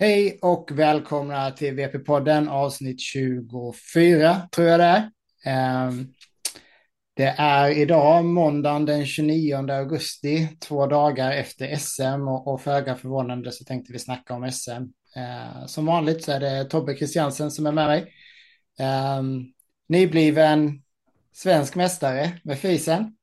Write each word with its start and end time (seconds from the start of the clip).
Hej 0.00 0.38
och 0.42 0.70
välkomna 0.74 1.50
till 1.50 1.74
VP-podden 1.74 2.48
avsnitt 2.48 3.00
24 3.00 4.48
tror 4.52 4.66
jag 4.66 4.80
det 4.80 4.84
är. 4.84 5.10
Ehm, 5.44 6.06
det 7.14 7.34
är 7.38 7.70
idag 7.70 8.24
måndagen 8.24 8.84
den 8.84 9.06
29 9.06 9.70
augusti, 9.70 10.48
två 10.60 10.86
dagar 10.86 11.32
efter 11.32 11.76
SM 11.76 12.28
och, 12.28 12.60
föga 12.60 12.94
förvånande 12.94 13.52
så 13.52 13.64
tänkte 13.64 13.92
vi 13.92 13.98
snacka 13.98 14.34
om 14.34 14.52
SM. 14.52 14.70
Ehm, 15.16 15.68
som 15.68 15.86
vanligt 15.86 16.24
så 16.24 16.32
är 16.32 16.40
det 16.40 16.64
Tobbe 16.64 16.96
Christiansen 16.96 17.50
som 17.50 17.66
är 17.66 17.72
med 17.72 17.86
mig. 17.86 18.12
Ehm, 18.78 19.44
nybliven 19.88 20.82
svensk 21.32 21.74
mästare 21.74 22.40
med 22.44 22.58
fisen. 22.58 23.16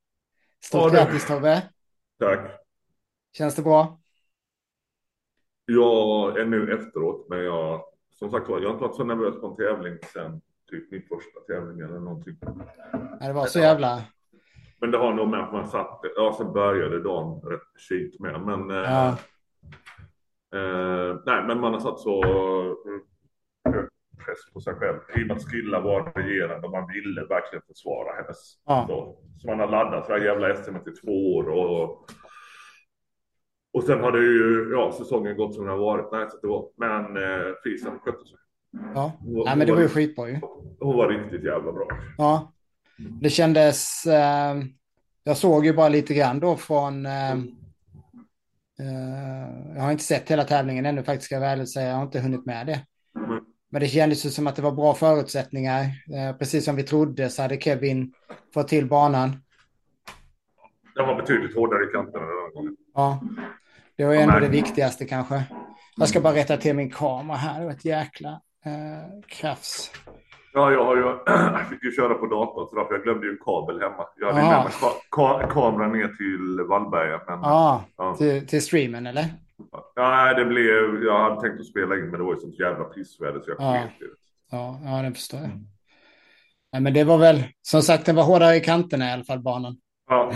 Stort 0.64 0.92
grattis 0.92 1.26
Tobbe. 1.26 1.62
Tack. 2.20 2.60
Känns 3.32 3.54
det 3.54 3.62
bra? 3.62 4.00
Jag 5.66 6.38
är 6.38 6.44
nu 6.44 6.72
efteråt, 6.72 7.26
men 7.28 7.44
jag, 7.44 7.80
som 8.18 8.30
sagt 8.30 8.48
var, 8.48 8.60
jag 8.60 8.66
har 8.68 8.72
inte 8.72 8.84
varit 8.84 8.96
så 8.96 9.04
nervös 9.04 9.40
på 9.40 9.46
en 9.46 9.56
tävling 9.56 9.98
sen 10.12 10.40
typ 10.70 10.90
min 10.90 11.02
första 11.02 11.40
tävling 11.40 11.80
eller 11.80 12.00
någonting. 12.00 12.36
Nej, 13.20 13.28
det 13.28 13.32
var 13.32 13.46
så 13.46 13.58
jävla... 13.58 14.02
Men 14.80 14.90
det 14.90 14.98
har 14.98 15.12
nog 15.12 15.28
med 15.28 15.40
att 15.40 15.52
man 15.52 15.68
satt, 15.68 16.00
ja 16.16 16.34
sen 16.38 16.52
började 16.52 17.02
dagen 17.02 17.40
rätt 17.40 17.80
shit 17.88 18.20
med, 18.20 18.40
men 18.40 18.70
eh, 18.70 18.76
ja. 18.76 19.08
eh, 20.58 21.16
nej, 21.26 21.44
men 21.46 21.60
man 21.60 21.72
har 21.72 21.80
satt 21.80 22.00
så 22.00 22.22
hög 23.64 23.88
press 24.24 24.52
på 24.52 24.60
sig 24.60 24.74
själv. 24.74 24.98
I 25.16 25.22
och 25.22 25.26
med 25.26 25.36
att 25.36 25.50
Skilla 25.50 25.80
var 25.80 26.12
regerande 26.14 26.66
och 26.66 26.72
man 26.72 26.86
ville 26.92 27.24
verkligen 27.24 27.62
försvara 27.66 28.16
hennes. 28.16 28.58
Ja. 28.66 28.84
Så, 28.88 29.16
så 29.38 29.46
man 29.46 29.60
har 29.60 29.68
laddat 29.68 30.06
för 30.06 30.12
det 30.12 30.20
här 30.20 30.26
jävla 30.26 30.56
SM 30.56 30.76
i 30.76 30.92
två 30.92 31.36
år 31.36 31.48
och 31.48 32.06
och 33.76 33.84
sen 33.84 34.00
har 34.00 34.12
det 34.12 34.18
ju, 34.18 34.70
ja, 34.72 34.94
säsongen 34.98 35.36
gått 35.36 35.54
som 35.54 35.64
den 35.64 35.72
har 35.72 35.80
varit. 35.80 36.12
Nej, 36.12 36.26
så 36.30 36.36
det 36.42 36.46
var, 36.46 36.68
men 36.76 37.16
eh, 37.16 37.54
Fisen 37.64 37.98
skötte 37.98 38.24
sig. 38.24 38.36
Ja, 38.94 39.12
hon, 39.20 39.44
Nej, 39.44 39.56
men 39.56 39.66
det 39.66 39.72
var 39.72 39.80
ju 39.80 39.88
skitbra 39.88 40.28
ju. 40.28 40.40
Hon 40.80 40.96
var 40.96 41.08
riktigt 41.08 41.44
jävla 41.44 41.72
bra. 41.72 41.88
Ja, 42.18 42.52
det 43.20 43.30
kändes, 43.30 44.06
eh, 44.06 44.56
jag 45.24 45.36
såg 45.36 45.66
ju 45.66 45.72
bara 45.72 45.88
lite 45.88 46.14
grann 46.14 46.40
då 46.40 46.56
från, 46.56 47.06
eh, 47.06 47.32
eh, 47.32 47.36
jag 49.74 49.82
har 49.82 49.92
inte 49.92 50.04
sett 50.04 50.30
hela 50.30 50.44
tävlingen 50.44 50.86
ännu 50.86 51.02
faktiskt, 51.02 51.24
ska 51.24 51.34
jag 51.34 51.40
väl 51.40 51.66
säga, 51.66 51.88
jag 51.88 51.96
har 51.96 52.02
inte 52.02 52.20
hunnit 52.20 52.46
med 52.46 52.66
det. 52.66 52.80
Mm. 53.26 53.44
Men 53.70 53.80
det 53.80 53.88
kändes 53.88 54.26
ju 54.26 54.30
som 54.30 54.46
att 54.46 54.56
det 54.56 54.62
var 54.62 54.72
bra 54.72 54.94
förutsättningar. 54.94 55.82
Eh, 55.82 56.36
precis 56.38 56.64
som 56.64 56.76
vi 56.76 56.82
trodde 56.82 57.30
så 57.30 57.42
hade 57.42 57.60
Kevin 57.60 58.12
fått 58.54 58.68
till 58.68 58.86
banan. 58.86 59.36
Den 60.94 61.06
var 61.06 61.14
betydligt 61.14 61.56
hårdare 61.56 61.84
i 61.84 61.92
kanterna 61.92 62.26
den 62.26 62.34
här 62.34 62.54
gången. 62.54 62.76
Ja, 62.94 63.20
det 63.96 64.04
var 64.04 64.12
ju 64.12 64.18
ändå 64.18 64.38
det 64.38 64.48
viktigaste 64.48 65.04
kanske. 65.04 65.42
Jag 65.96 66.08
ska 66.08 66.20
bara 66.20 66.34
rätta 66.34 66.56
till 66.56 66.76
min 66.76 66.90
kamera 66.90 67.36
här. 67.36 67.60
Det 67.60 67.66
var 67.66 67.72
ett 67.72 67.84
jäkla 67.84 68.40
eh, 68.64 69.20
krafs. 69.28 69.90
Ja, 70.52 70.72
jag, 70.72 70.84
har 70.84 70.96
ju, 70.96 71.02
jag 71.26 71.68
fick 71.68 71.84
ju 71.84 71.92
köra 71.92 72.14
på 72.14 72.26
datorn 72.26 72.66
så 72.70 72.76
därför 72.76 72.94
jag 72.94 73.02
glömde 73.02 73.26
ju 73.26 73.32
en 73.32 73.38
kabel 73.44 73.80
hemma. 73.80 74.06
Jag 74.16 74.32
hade 74.32 74.46
med 74.46 74.64
mig 74.64 74.72
ka 74.80 74.90
ka 75.10 75.46
kameran 75.50 75.92
ner 75.92 76.08
till 76.08 76.66
Vallberga. 76.68 77.20
Men, 77.26 77.38
ah, 77.44 77.84
ja, 77.96 78.16
till, 78.16 78.46
till 78.46 78.62
streamen 78.62 79.06
eller? 79.06 79.24
Ja, 79.94 80.34
det 80.34 80.44
blev, 80.44 81.04
jag 81.04 81.18
hade 81.18 81.40
tänkt 81.40 81.60
att 81.60 81.66
spela 81.66 81.94
in 81.94 82.10
men 82.10 82.20
det 82.20 82.24
var 82.26 82.34
ju 82.34 82.40
sånt 82.40 82.58
jävla 82.58 82.84
pissväder 82.84 83.40
så 83.40 83.50
jag 83.50 83.56
ja. 83.60 83.82
sket 83.98 84.08
Ja, 84.50 84.80
ja, 84.84 85.02
det 85.02 85.12
förstår 85.12 85.40
jag. 85.40 85.50
Nej, 86.72 86.82
men 86.82 86.94
det 86.94 87.04
var 87.04 87.18
väl, 87.18 87.44
som 87.62 87.82
sagt, 87.82 88.06
den 88.06 88.16
var 88.16 88.22
hårdare 88.22 88.56
i 88.56 88.60
kanterna 88.60 89.08
i 89.08 89.12
alla 89.12 89.24
fall, 89.24 89.40
banan. 89.40 89.76
Ja. 90.08 90.32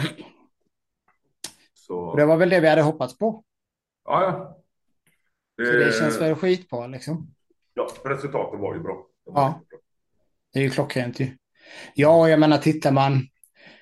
Så... 1.75 2.17
det 2.17 2.27
var 2.27 2.37
väl 2.37 2.51
det 2.51 2.61
vi 2.61 2.69
hade 2.69 2.83
hoppats 2.83 3.19
på. 3.19 3.45
Ja, 4.11 4.23
ja. 4.23 4.57
Det... 5.57 5.67
Så 5.67 5.73
det 5.73 5.93
känns 5.99 6.21
väl 6.21 6.35
skitbra 6.35 6.87
liksom. 6.87 7.35
Ja, 7.75 7.89
resultatet 8.05 8.61
var 8.61 8.75
ju 8.75 8.81
bra. 8.81 9.07
Var 9.25 9.43
ja, 9.43 9.65
bra. 9.71 9.79
det 10.53 10.59
är 10.59 10.63
ju 10.63 10.71
klockrent 10.71 11.21
ju. 11.21 11.37
Ja, 11.95 12.29
jag 12.29 12.41
menar 12.41 12.59
tittar 12.59 12.93
man. 12.93 13.27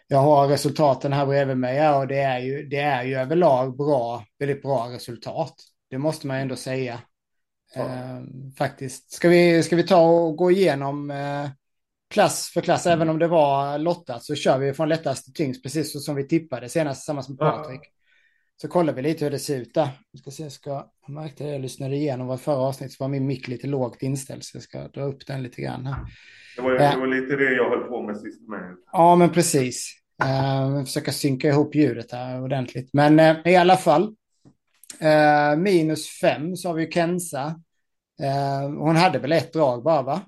Jag 0.07 0.19
har 0.19 0.49
resultaten 0.49 1.13
här 1.13 1.27
bredvid 1.27 1.57
mig 1.57 1.91
och 1.91 2.07
det 2.07 2.19
är 2.19 2.39
ju, 2.39 2.67
det 2.67 2.77
är 2.77 3.05
ju 3.05 3.15
överlag 3.15 3.77
bra, 3.77 4.25
väldigt 4.39 4.63
bra 4.63 4.89
resultat. 4.91 5.55
Det 5.91 5.99
måste 5.99 6.27
man 6.27 6.37
ändå 6.37 6.57
säga. 6.57 7.01
Ja. 7.75 7.81
Eh, 7.81 8.21
faktiskt. 8.59 9.13
Ska 9.13 9.29
vi, 9.29 9.63
ska 9.63 9.77
vi 9.77 9.87
ta 9.87 10.01
och 10.01 10.37
gå 10.37 10.51
igenom 10.51 11.11
eh, 11.11 11.49
klass 12.11 12.51
för 12.55 12.61
klass, 12.61 12.87
även 12.87 13.09
om 13.09 13.19
det 13.19 13.29
var 13.29 13.79
lottat 13.79 14.25
så 14.25 14.35
kör 14.35 14.59
vi 14.59 14.73
från 14.73 14.89
lättast 14.89 15.25
till 15.25 15.35
tyngst, 15.35 15.63
precis 15.63 16.05
som 16.05 16.15
vi 16.15 16.29
tippade 16.29 16.69
senast 16.69 17.01
tillsammans 17.01 17.29
med 17.29 17.39
Patrik. 17.39 17.81
Så 18.63 18.69
kollar 18.69 18.93
vi 18.93 19.03
lite 19.03 19.25
hur 19.25 19.31
det 19.31 19.39
ser 19.39 19.57
ut 19.57 19.75
där. 19.75 19.89
Jag 20.11 20.21
ska 20.21 20.31
se, 20.31 20.43
jag, 20.43 20.53
ska, 20.53 20.71
jag 21.07 21.11
märkte 21.11 21.45
det, 21.45 21.51
jag 21.51 21.61
lyssnade 21.61 21.97
igenom 21.97 22.27
vad 22.27 22.41
förra 22.41 22.57
avsnittet 22.57 23.01
var 23.01 23.09
min 23.09 23.27
mick 23.27 23.49
lite 23.49 23.67
lågt 23.67 24.03
inställd 24.03 24.45
så 24.45 24.57
jag 24.57 24.63
ska 24.63 24.89
dra 24.89 25.03
upp 25.03 25.27
den 25.27 25.43
lite 25.43 25.63
grann 25.63 25.87
här. 25.87 25.97
Det 26.57 26.63
var, 26.63 26.73
det 26.73 26.97
var 26.99 27.07
lite 27.07 27.37
det 27.37 27.53
jag 27.53 27.71
höll 27.71 27.89
på 27.89 28.03
med 28.03 28.17
sist 28.17 28.49
med. 28.49 28.77
Ja, 28.93 29.17
men 29.17 29.31
precis. 29.31 29.95
Uh, 30.25 30.85
försöka 30.85 31.13
synka 31.13 31.49
ihop 31.49 31.75
ljudet 31.75 32.13
här 32.13 32.43
ordentligt. 32.43 32.91
Men 32.93 33.21
uh, 33.21 33.53
i 33.53 33.57
alla 33.57 33.77
fall. 33.77 34.15
Uh, 35.03 35.59
minus 35.59 36.21
fem 36.21 36.57
så 36.57 36.69
har 36.69 36.75
vi 36.75 36.91
Kenza. 36.91 37.47
Uh, 38.23 38.79
hon 38.79 38.97
hade 38.97 39.19
väl 39.19 39.33
ett 39.33 39.53
drag 39.53 39.83
bara 39.83 40.03
va? 40.03 40.21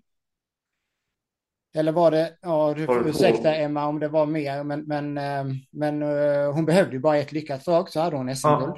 Eller 1.74 1.92
var 1.92 2.10
det, 2.10 2.38
ja, 2.42 2.74
ursäkta 2.76 3.54
Emma 3.54 3.86
om 3.86 4.00
det 4.00 4.08
var 4.08 4.26
mer, 4.26 4.64
men, 4.64 4.80
men, 4.80 5.18
eh, 5.18 5.44
men 5.70 6.02
uh, 6.02 6.52
hon 6.52 6.64
behövde 6.64 6.92
ju 6.92 6.98
bara 6.98 7.16
ett 7.16 7.32
lyckat 7.32 7.64
drag 7.64 7.88
så 7.88 8.00
hade 8.00 8.16
hon 8.16 8.36
SM-guld. 8.36 8.76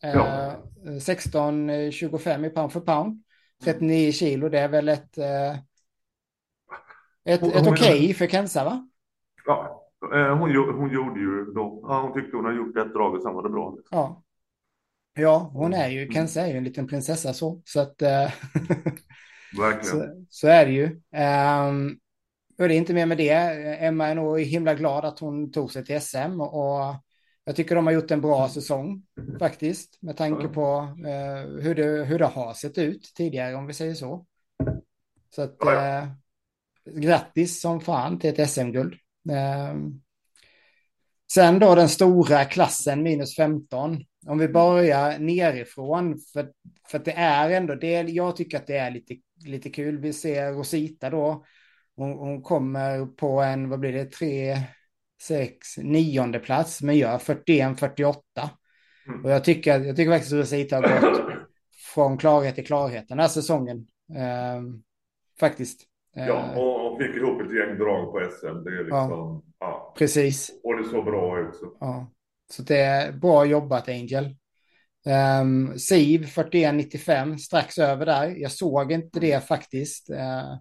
Ja. 0.00 0.52
Uh, 0.84 0.90
16,25 0.90 2.46
i 2.46 2.50
pound 2.50 2.72
för 2.72 2.80
pound. 2.80 3.22
39 3.64 4.12
kilo, 4.12 4.48
det 4.48 4.58
är 4.58 4.68
väl 4.68 4.88
ett, 4.88 5.18
ett, 7.24 7.40
hon, 7.40 7.50
ett 7.50 7.66
okej 7.66 7.72
okay 7.72 8.14
för 8.14 8.26
Kenza 8.26 8.64
va? 8.64 8.88
Ja, 9.46 9.90
hon, 10.00 10.54
hon 10.78 10.92
gjorde 10.92 11.20
ju 11.20 11.44
då, 11.44 11.84
ja, 11.88 12.00
hon 12.00 12.12
tyckte 12.12 12.36
hon 12.36 12.44
hade 12.44 12.56
gjort 12.56 12.76
ett 12.76 12.92
drag 12.92 13.14
och 13.14 13.22
sen 13.22 13.34
var 13.34 13.42
det 13.42 13.48
bra. 13.48 13.76
Ja. 13.90 14.22
Ja, 15.14 15.50
hon 15.52 15.74
är 15.74 15.88
ju, 15.88 16.02
mm. 16.02 16.14
Kenza 16.14 16.40
är 16.40 16.46
ju 16.46 16.56
en 16.56 16.64
liten 16.64 16.86
prinsessa 16.86 17.32
så, 17.32 17.62
så 17.64 17.80
att... 17.80 18.02
Verkligen. 19.58 19.84
Så, 19.84 20.24
så, 20.28 20.48
är 20.48 20.66
det 20.66 20.72
ju. 20.72 20.84
Um, 20.84 21.98
och 22.58 22.68
det 22.68 22.74
är 22.74 22.78
inte 22.78 22.94
mer 22.94 23.06
med 23.06 23.18
det. 23.18 23.30
Emma 23.84 24.08
är 24.08 24.14
nog 24.14 24.40
himla 24.40 24.74
glad 24.74 25.04
att 25.04 25.18
hon 25.18 25.52
tog 25.52 25.72
sig 25.72 25.84
till 25.84 26.00
SM 26.00 26.40
och 26.40 26.94
jag 27.44 27.56
tycker 27.56 27.74
de 27.74 27.86
har 27.86 27.94
gjort 27.94 28.10
en 28.10 28.20
bra 28.20 28.48
säsong 28.48 29.02
faktiskt 29.38 30.02
med 30.02 30.16
tanke 30.16 30.48
på 30.48 30.94
eh, 31.06 31.62
hur, 31.62 31.74
det, 31.74 32.04
hur 32.04 32.18
det 32.18 32.26
har 32.26 32.54
sett 32.54 32.78
ut 32.78 33.12
tidigare 33.14 33.54
om 33.54 33.66
vi 33.66 33.72
säger 33.72 33.94
så. 33.94 34.26
Så 35.34 35.42
att 35.42 35.64
eh, 35.64 36.08
grattis 36.94 37.60
som 37.60 37.80
fan 37.80 38.18
till 38.18 38.30
ett 38.30 38.50
SM-guld. 38.50 38.94
Eh, 39.30 39.74
sen 41.32 41.58
då 41.58 41.74
den 41.74 41.88
stora 41.88 42.44
klassen 42.44 43.02
minus 43.02 43.36
15. 43.36 44.04
Om 44.26 44.38
vi 44.38 44.48
börjar 44.48 45.18
nerifrån 45.18 46.18
för, 46.32 46.50
för 46.88 46.98
det 46.98 47.12
är 47.12 47.50
ändå 47.50 47.74
det. 47.74 48.02
Jag 48.02 48.36
tycker 48.36 48.56
att 48.56 48.66
det 48.66 48.76
är 48.76 48.90
lite, 48.90 49.14
lite 49.46 49.70
kul. 49.70 49.98
Vi 49.98 50.12
ser 50.12 50.52
Rosita 50.52 51.10
då 51.10 51.44
hon, 51.96 52.12
hon 52.12 52.42
kommer 52.42 53.06
på 53.06 53.40
en, 53.40 53.68
vad 53.68 53.80
blir 53.80 53.92
det, 53.92 54.04
tre, 54.04 54.58
sex, 55.22 55.78
nionde 55.78 56.38
plats 56.38 56.82
men 56.82 56.96
gör 56.96 57.18
41-48. 57.18 58.14
Mm. 59.08 59.24
Och 59.24 59.30
jag 59.30 59.44
tycker, 59.44 59.80
jag 59.80 59.96
tycker 59.96 60.12
faktiskt 60.12 60.32
att 60.32 60.38
Rosita 60.38 60.76
har 60.76 61.00
gått 61.00 61.20
från 61.94 62.18
klarhet 62.18 62.54
till 62.54 62.66
klarhet 62.66 63.08
den 63.08 63.18
här 63.18 63.28
säsongen. 63.28 63.86
Eh, 64.16 64.62
faktiskt. 65.40 65.80
Ja, 66.14 66.22
eh, 66.22 66.58
och, 66.58 66.92
och 66.92 66.98
fick 66.98 67.16
ihop 67.16 67.40
ett 67.40 67.56
gäng 67.56 67.78
drag 67.78 68.12
på 68.12 68.30
SM. 68.30 68.64
Det 68.64 68.70
är 68.70 68.84
liksom, 68.84 69.10
ja, 69.10 69.42
ja. 69.58 69.94
Precis. 69.98 70.50
Och 70.64 70.76
det 70.76 70.88
såg 70.88 71.04
bra 71.04 71.40
ut. 71.40 71.54
Så. 71.54 71.76
Ja. 71.80 72.10
så 72.50 72.62
det 72.62 72.78
är 72.78 73.12
bra 73.12 73.44
jobbat 73.44 73.88
Angel. 73.88 74.36
Um, 75.40 75.78
Siv 75.78 76.24
41-95, 76.24 77.36
strax 77.36 77.78
över 77.78 78.06
där. 78.06 78.34
Jag 78.36 78.52
såg 78.52 78.92
inte 78.92 79.20
det 79.20 79.48
faktiskt. 79.48 80.10
Uh, 80.10 80.54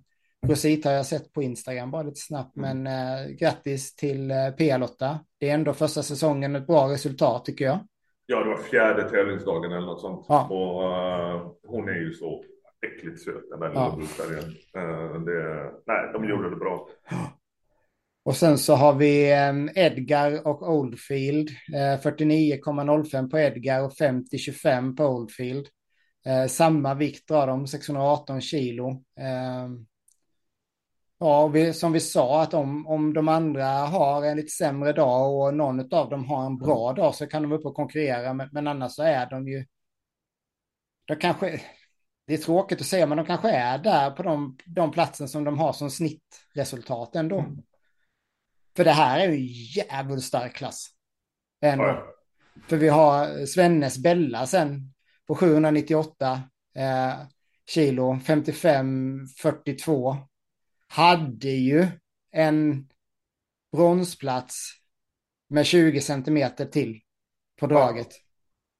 Rosita 0.47 0.89
har 0.89 0.95
jag 0.95 1.05
sett 1.05 1.33
på 1.33 1.43
Instagram 1.43 1.91
bara 1.91 2.03
lite 2.03 2.19
snabbt, 2.19 2.57
mm. 2.57 2.83
men 2.83 2.93
eh, 3.27 3.31
grattis 3.31 3.95
till 3.95 4.31
eh, 4.31 4.49
P-Lotta. 4.57 5.19
Det 5.39 5.49
är 5.49 5.53
ändå 5.53 5.73
första 5.73 6.03
säsongen 6.03 6.55
ett 6.55 6.67
bra 6.67 6.89
resultat 6.89 7.45
tycker 7.45 7.65
jag. 7.65 7.79
Ja, 8.25 8.39
det 8.43 8.49
var 8.49 8.57
fjärde 8.57 9.09
tävlingsdagen 9.09 9.71
eller 9.71 9.85
något 9.85 10.01
sånt. 10.01 10.25
Ja. 10.29 10.47
Och 10.47 10.83
uh, 10.83 11.51
hon 11.67 11.89
är 11.89 11.93
ju 11.93 12.13
så 12.13 12.43
äckligt 12.85 13.21
söt, 13.21 13.49
den 13.49 13.59
där 13.59 13.71
ja. 13.73 13.97
uh, 13.97 15.23
det, 15.23 15.71
Nej, 15.85 16.09
de 16.13 16.29
gjorde 16.29 16.49
det 16.49 16.55
bra. 16.55 16.87
Och 18.25 18.35
sen 18.35 18.57
så 18.57 18.73
har 18.73 18.93
vi 18.93 19.33
um, 19.49 19.69
Edgar 19.75 20.47
och 20.47 20.73
Oldfield. 20.73 21.49
Uh, 21.49 22.01
49,05 22.01 23.29
på 23.29 23.39
Edgar 23.39 23.83
och 23.83 23.91
50,25 23.91 24.97
på 24.97 25.05
Oldfield. 25.05 25.67
Samma 26.49 26.93
vikt 26.93 27.27
drar 27.27 27.47
de, 27.47 27.67
618 27.67 28.41
kilo. 28.41 29.03
Ja, 31.23 31.47
vi, 31.47 31.73
som 31.73 31.91
vi 31.91 31.99
sa 31.99 32.41
att 32.41 32.53
om, 32.53 32.87
om 32.87 33.13
de 33.13 33.27
andra 33.27 33.65
har 33.65 34.25
en 34.25 34.37
lite 34.37 34.51
sämre 34.51 34.93
dag 34.93 35.33
och 35.33 35.53
någon 35.53 35.93
av 35.93 36.09
dem 36.09 36.25
har 36.25 36.45
en 36.45 36.57
bra 36.57 36.93
dag 36.93 37.15
så 37.15 37.27
kan 37.27 37.41
de 37.41 37.51
upp 37.51 37.65
och 37.65 37.75
konkurrera. 37.75 38.33
Men, 38.33 38.49
men 38.51 38.67
annars 38.67 38.91
så 38.91 39.03
är 39.03 39.29
de 39.29 39.47
ju... 39.47 39.65
De 41.07 41.15
kanske... 41.15 41.61
det 42.27 42.33
är 42.33 42.37
tråkigt 42.37 42.81
att 42.81 42.87
säga, 42.87 43.05
men 43.05 43.17
de 43.17 43.25
kanske 43.25 43.51
är 43.51 43.77
där 43.77 44.11
på 44.11 44.23
de, 44.23 44.57
de 44.65 44.91
platsen 44.91 45.29
som 45.29 45.43
de 45.43 45.57
har 45.57 45.73
som 45.73 45.89
snittresultat 45.89 47.15
ändå. 47.15 47.39
Mm. 47.39 47.57
För 48.75 48.83
det 48.83 48.91
här 48.91 49.19
är 49.19 49.31
ju 49.31 49.39
jävligt 49.81 50.23
stark 50.23 50.53
klass. 50.53 50.87
Ändå. 51.61 51.83
Ja. 51.83 52.05
För 52.67 52.77
vi 52.77 52.89
har 52.89 53.45
Svennes 53.45 53.97
Bella 53.97 54.47
sen 54.47 54.93
på 55.27 55.35
798 55.35 56.41
eh, 56.75 57.13
kilo, 57.65 58.13
55-42. 58.13 60.27
Hade 60.93 61.49
ju 61.49 61.87
en 62.31 62.87
bronsplats 63.71 64.69
med 65.49 65.65
20 65.65 66.01
centimeter 66.01 66.65
till 66.65 66.99
på 67.59 67.67
draget. 67.67 68.07
Ja. 68.09 68.17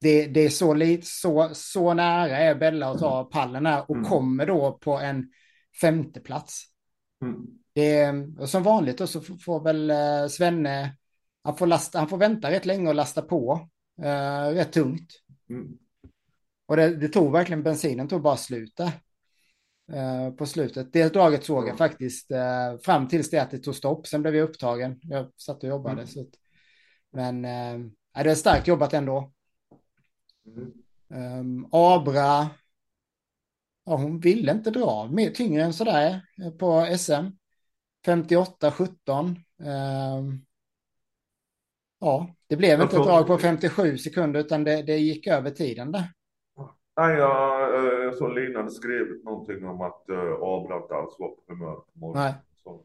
Det, 0.00 0.26
det, 0.26 0.40
är 0.40 0.48
så, 0.48 0.74
lite, 0.74 1.06
så, 1.06 1.50
så 1.52 1.94
nära 1.94 2.38
är 2.38 2.54
Bella 2.54 2.90
att 2.90 2.98
ta 2.98 3.24
pallen 3.24 3.66
här 3.66 3.90
och 3.90 3.96
mm. 3.96 4.08
kommer 4.08 4.46
då 4.46 4.72
på 4.72 4.98
en 4.98 5.28
femte 5.80 6.20
plats. 6.20 6.64
Mm. 7.22 7.46
Det 7.72 7.98
är, 7.98 8.46
som 8.46 8.62
vanligt 8.62 8.98
då 8.98 9.06
så 9.06 9.20
får 9.20 9.64
väl 9.64 9.90
eh, 9.90 10.26
Svenne, 10.28 10.96
han 11.42 11.56
får, 11.56 11.66
lasta, 11.66 11.98
han 11.98 12.08
får 12.08 12.18
vänta 12.18 12.50
rätt 12.50 12.66
länge 12.66 12.88
och 12.88 12.94
lasta 12.94 13.22
på 13.22 13.68
eh, 14.02 14.46
rätt 14.46 14.72
tungt. 14.72 15.12
Mm. 15.50 15.78
Och 16.66 16.76
det, 16.76 16.96
det, 16.96 17.08
tog 17.08 17.32
verkligen, 17.32 17.62
bensinen 17.62 18.08
tog 18.08 18.22
bara 18.22 18.36
slut 18.36 18.76
där. 18.76 18.92
Eh, 19.92 20.30
på 20.30 20.46
slutet. 20.46 20.92
Det 20.92 21.12
draget 21.12 21.44
såg 21.44 21.68
jag 21.68 21.78
faktiskt 21.78 22.30
eh, 22.30 22.78
fram 22.82 23.08
tills 23.08 23.30
det 23.30 23.38
att 23.38 23.50
det 23.50 23.58
tog 23.58 23.74
stopp. 23.74 24.06
Sen 24.06 24.22
blev 24.22 24.36
jag 24.36 24.48
upptagen. 24.48 24.98
Jag 25.02 25.30
satt 25.36 25.62
och 25.62 25.68
jobbade. 25.68 26.02
Mm. 26.02 26.06
Så 26.06 26.26
men 27.12 27.44
eh, 27.44 28.24
det 28.24 28.30
är 28.30 28.34
starkt 28.34 28.68
jobbat 28.68 28.94
ändå. 28.94 29.32
Mm. 30.46 30.72
Um, 31.40 31.68
Abra, 31.72 32.50
ja, 33.84 33.96
hon 33.96 34.20
ville 34.20 34.52
inte 34.52 34.70
dra 34.70 35.08
mer 35.08 35.30
tyngre 35.30 35.62
än 35.62 35.72
sådär 35.72 36.20
eh, 36.44 36.50
på 36.50 36.96
SM. 36.98 37.26
58-17. 38.06 39.36
Um, 39.58 40.44
ja, 42.00 42.34
det 42.46 42.56
blev 42.56 42.80
inte 42.80 42.96
ett 42.96 43.02
drag 43.04 43.26
på 43.26 43.38
57 43.38 43.98
sekunder 43.98 44.40
utan 44.40 44.64
det, 44.64 44.82
det 44.82 44.96
gick 44.96 45.26
över 45.26 45.50
tiden 45.50 45.92
där. 45.92 46.12
Nej, 46.96 47.16
jag, 47.16 47.74
eh, 47.74 48.04
jag 48.04 48.14
såg 48.14 48.34
Lina 48.34 48.58
hade 48.58 48.70
skrivit 48.70 49.24
någonting 49.24 49.68
om 49.68 49.80
att 49.80 50.04
uh, 50.10 50.42
Abra 50.42 50.76
inte 50.76 50.94
alls 50.94 51.16
var 51.18 51.28
på 51.28 51.42
humör 51.48 51.74
på 51.74 51.90
morgonen. 51.94 52.22
Nej. 52.22 52.34
Så, 52.62 52.80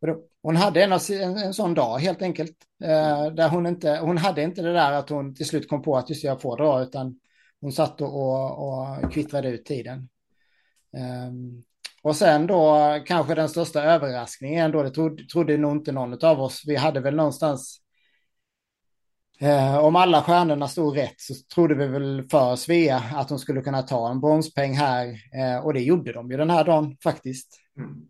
ja. 0.00 0.16
Hon 0.42 0.56
hade 0.56 0.82
en, 0.84 0.92
en, 0.92 1.36
en 1.36 1.54
sån 1.54 1.74
dag 1.74 1.98
helt 1.98 2.22
enkelt. 2.22 2.56
Eh, 2.82 3.26
där 3.26 3.48
hon, 3.48 3.66
inte, 3.66 3.98
hon 4.02 4.18
hade 4.18 4.42
inte 4.42 4.62
det 4.62 4.72
där 4.72 4.92
att 4.92 5.10
hon 5.10 5.34
till 5.34 5.46
slut 5.46 5.68
kom 5.68 5.82
på 5.82 5.96
att 5.96 6.10
just 6.10 6.24
jag 6.24 6.40
får 6.40 6.56
dra, 6.56 6.82
utan 6.82 7.20
hon 7.60 7.72
satt 7.72 8.00
och, 8.00 8.68
och 8.68 9.12
kvittrade 9.12 9.48
ut 9.48 9.64
tiden. 9.64 10.08
Um, 11.28 11.64
och 12.02 12.16
sen 12.16 12.46
då 12.46 12.78
kanske 13.06 13.34
den 13.34 13.48
största 13.48 13.82
överraskningen 13.82 14.70
då, 14.70 14.82
det 14.82 14.90
trodde, 14.90 15.24
trodde 15.24 15.56
nog 15.56 15.72
inte 15.72 15.92
någon 15.92 16.24
av 16.24 16.40
oss. 16.40 16.62
Vi 16.66 16.76
hade 16.76 17.00
väl 17.00 17.16
någonstans, 17.16 17.80
eh, 19.40 19.78
om 19.78 19.96
alla 19.96 20.22
stjärnorna 20.22 20.68
stod 20.68 20.96
rätt 20.96 21.20
så 21.20 21.34
trodde 21.54 21.74
vi 21.74 21.86
väl 21.86 22.28
för 22.30 22.56
Svea 22.56 23.02
att 23.14 23.28
de 23.28 23.38
skulle 23.38 23.60
kunna 23.60 23.82
ta 23.82 24.10
en 24.10 24.20
bronspeng 24.20 24.74
här. 24.74 25.06
Eh, 25.08 25.64
och 25.64 25.74
det 25.74 25.80
gjorde 25.80 26.12
de 26.12 26.30
ju 26.30 26.36
den 26.36 26.50
här 26.50 26.64
dagen 26.64 26.96
faktiskt. 27.02 27.60
Mm. 27.78 28.08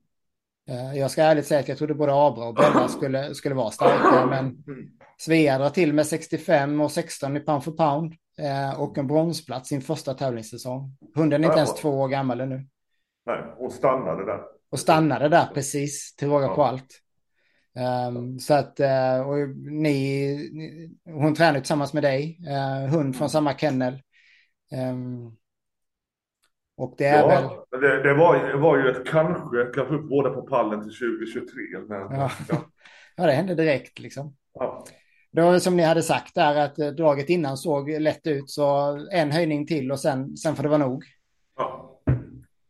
Eh, 0.68 0.98
jag 0.98 1.10
ska 1.10 1.22
ärligt 1.22 1.46
säga 1.46 1.60
att 1.60 1.68
jag 1.68 1.78
trodde 1.78 1.94
både 1.94 2.12
Abra 2.14 2.44
och 2.44 2.54
Bella 2.54 2.88
skulle, 2.88 3.34
skulle 3.34 3.54
vara 3.54 3.70
starka, 3.70 4.26
men 4.26 4.56
Svea 5.18 5.58
drar 5.58 5.70
till 5.70 5.92
med 5.92 6.06
65 6.06 6.80
och 6.80 6.92
16 6.92 7.36
i 7.36 7.40
pound 7.40 7.64
for 7.64 7.72
pound 7.72 8.14
eh, 8.38 8.80
och 8.80 8.98
en 8.98 9.06
bronsplats 9.06 9.68
sin 9.68 9.80
första 9.80 10.14
tävlingssäsong. 10.14 10.96
Hunden 11.14 11.44
är 11.44 11.48
inte 11.48 11.58
ens 11.58 11.74
två 11.74 12.00
år 12.00 12.08
gammal 12.08 12.40
ännu. 12.40 12.66
Nej, 13.26 13.42
och 13.58 13.72
stannade 13.72 14.24
där. 14.24 14.40
Och 14.70 14.78
stannade 14.78 15.28
där 15.28 15.46
precis, 15.54 16.16
till 16.16 16.28
råga 16.28 16.48
på 16.48 16.64
allt. 16.64 17.00
Um, 18.08 18.38
så 18.38 18.54
att, 18.54 18.80
uh, 18.80 19.28
och 19.28 19.48
ni, 19.56 20.90
hon 21.04 21.34
tränar 21.34 21.60
tillsammans 21.60 21.92
med 21.92 22.02
dig, 22.02 22.38
uh, 22.48 22.90
hund 22.90 23.16
från 23.16 23.30
samma 23.30 23.54
kennel. 23.54 24.02
Um, 24.72 25.36
och 26.76 26.94
det 26.98 27.04
är 27.04 27.18
ja, 27.18 27.26
väl... 27.28 27.80
det, 27.80 28.02
det, 28.02 28.14
var, 28.14 28.46
det 28.46 28.56
var 28.56 28.78
ju 28.78 28.90
ett 28.90 29.06
kanske, 29.06 29.64
kanske 29.74 29.94
upp 29.94 30.08
båda 30.08 30.30
på 30.30 30.42
pallen 30.42 30.82
till 30.82 30.98
2023. 30.98 31.62
Men, 31.88 32.18
ja. 32.18 32.30
ja. 32.48 32.56
ja, 33.16 33.26
det 33.26 33.32
hände 33.32 33.54
direkt 33.54 33.98
liksom. 33.98 34.36
Ja. 34.54 34.84
Det 35.32 35.42
var 35.42 35.58
som 35.58 35.76
ni 35.76 35.82
hade 35.82 36.02
sagt 36.02 36.34
där 36.34 36.56
att 36.56 36.78
eh, 36.78 36.88
draget 36.88 37.28
innan 37.28 37.56
såg 37.56 37.90
lätt 37.90 38.26
ut 38.26 38.50
så 38.50 38.98
en 39.12 39.30
höjning 39.30 39.66
till 39.66 39.92
och 39.92 40.00
sen, 40.00 40.36
sen 40.36 40.56
får 40.56 40.62
det 40.62 40.68
vara 40.68 40.78
nog. 40.78 41.04
Ja. 41.56 42.00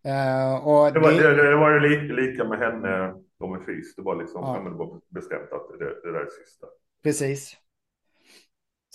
Uh, 0.06 0.66
och 0.66 0.92
det, 0.92 1.00
var, 1.00 1.12
det, 1.12 1.50
det, 1.50 1.56
var 1.56 1.70
ju 1.70 1.80
lika, 1.80 2.14
lika 2.14 2.44
med 2.44 2.58
henne 2.58 3.14
och 3.38 3.50
med 3.50 3.64
FIS. 3.64 3.94
Det 3.96 4.02
var 4.02 4.16
liksom 4.16 4.42
ja. 4.42 4.70
det 4.70 4.76
var 4.76 5.00
bestämt 5.08 5.52
att 5.52 5.78
det, 5.78 5.84
det 5.84 6.12
där 6.12 6.20
är 6.20 6.44
sista. 6.44 6.66
Precis. 7.02 7.56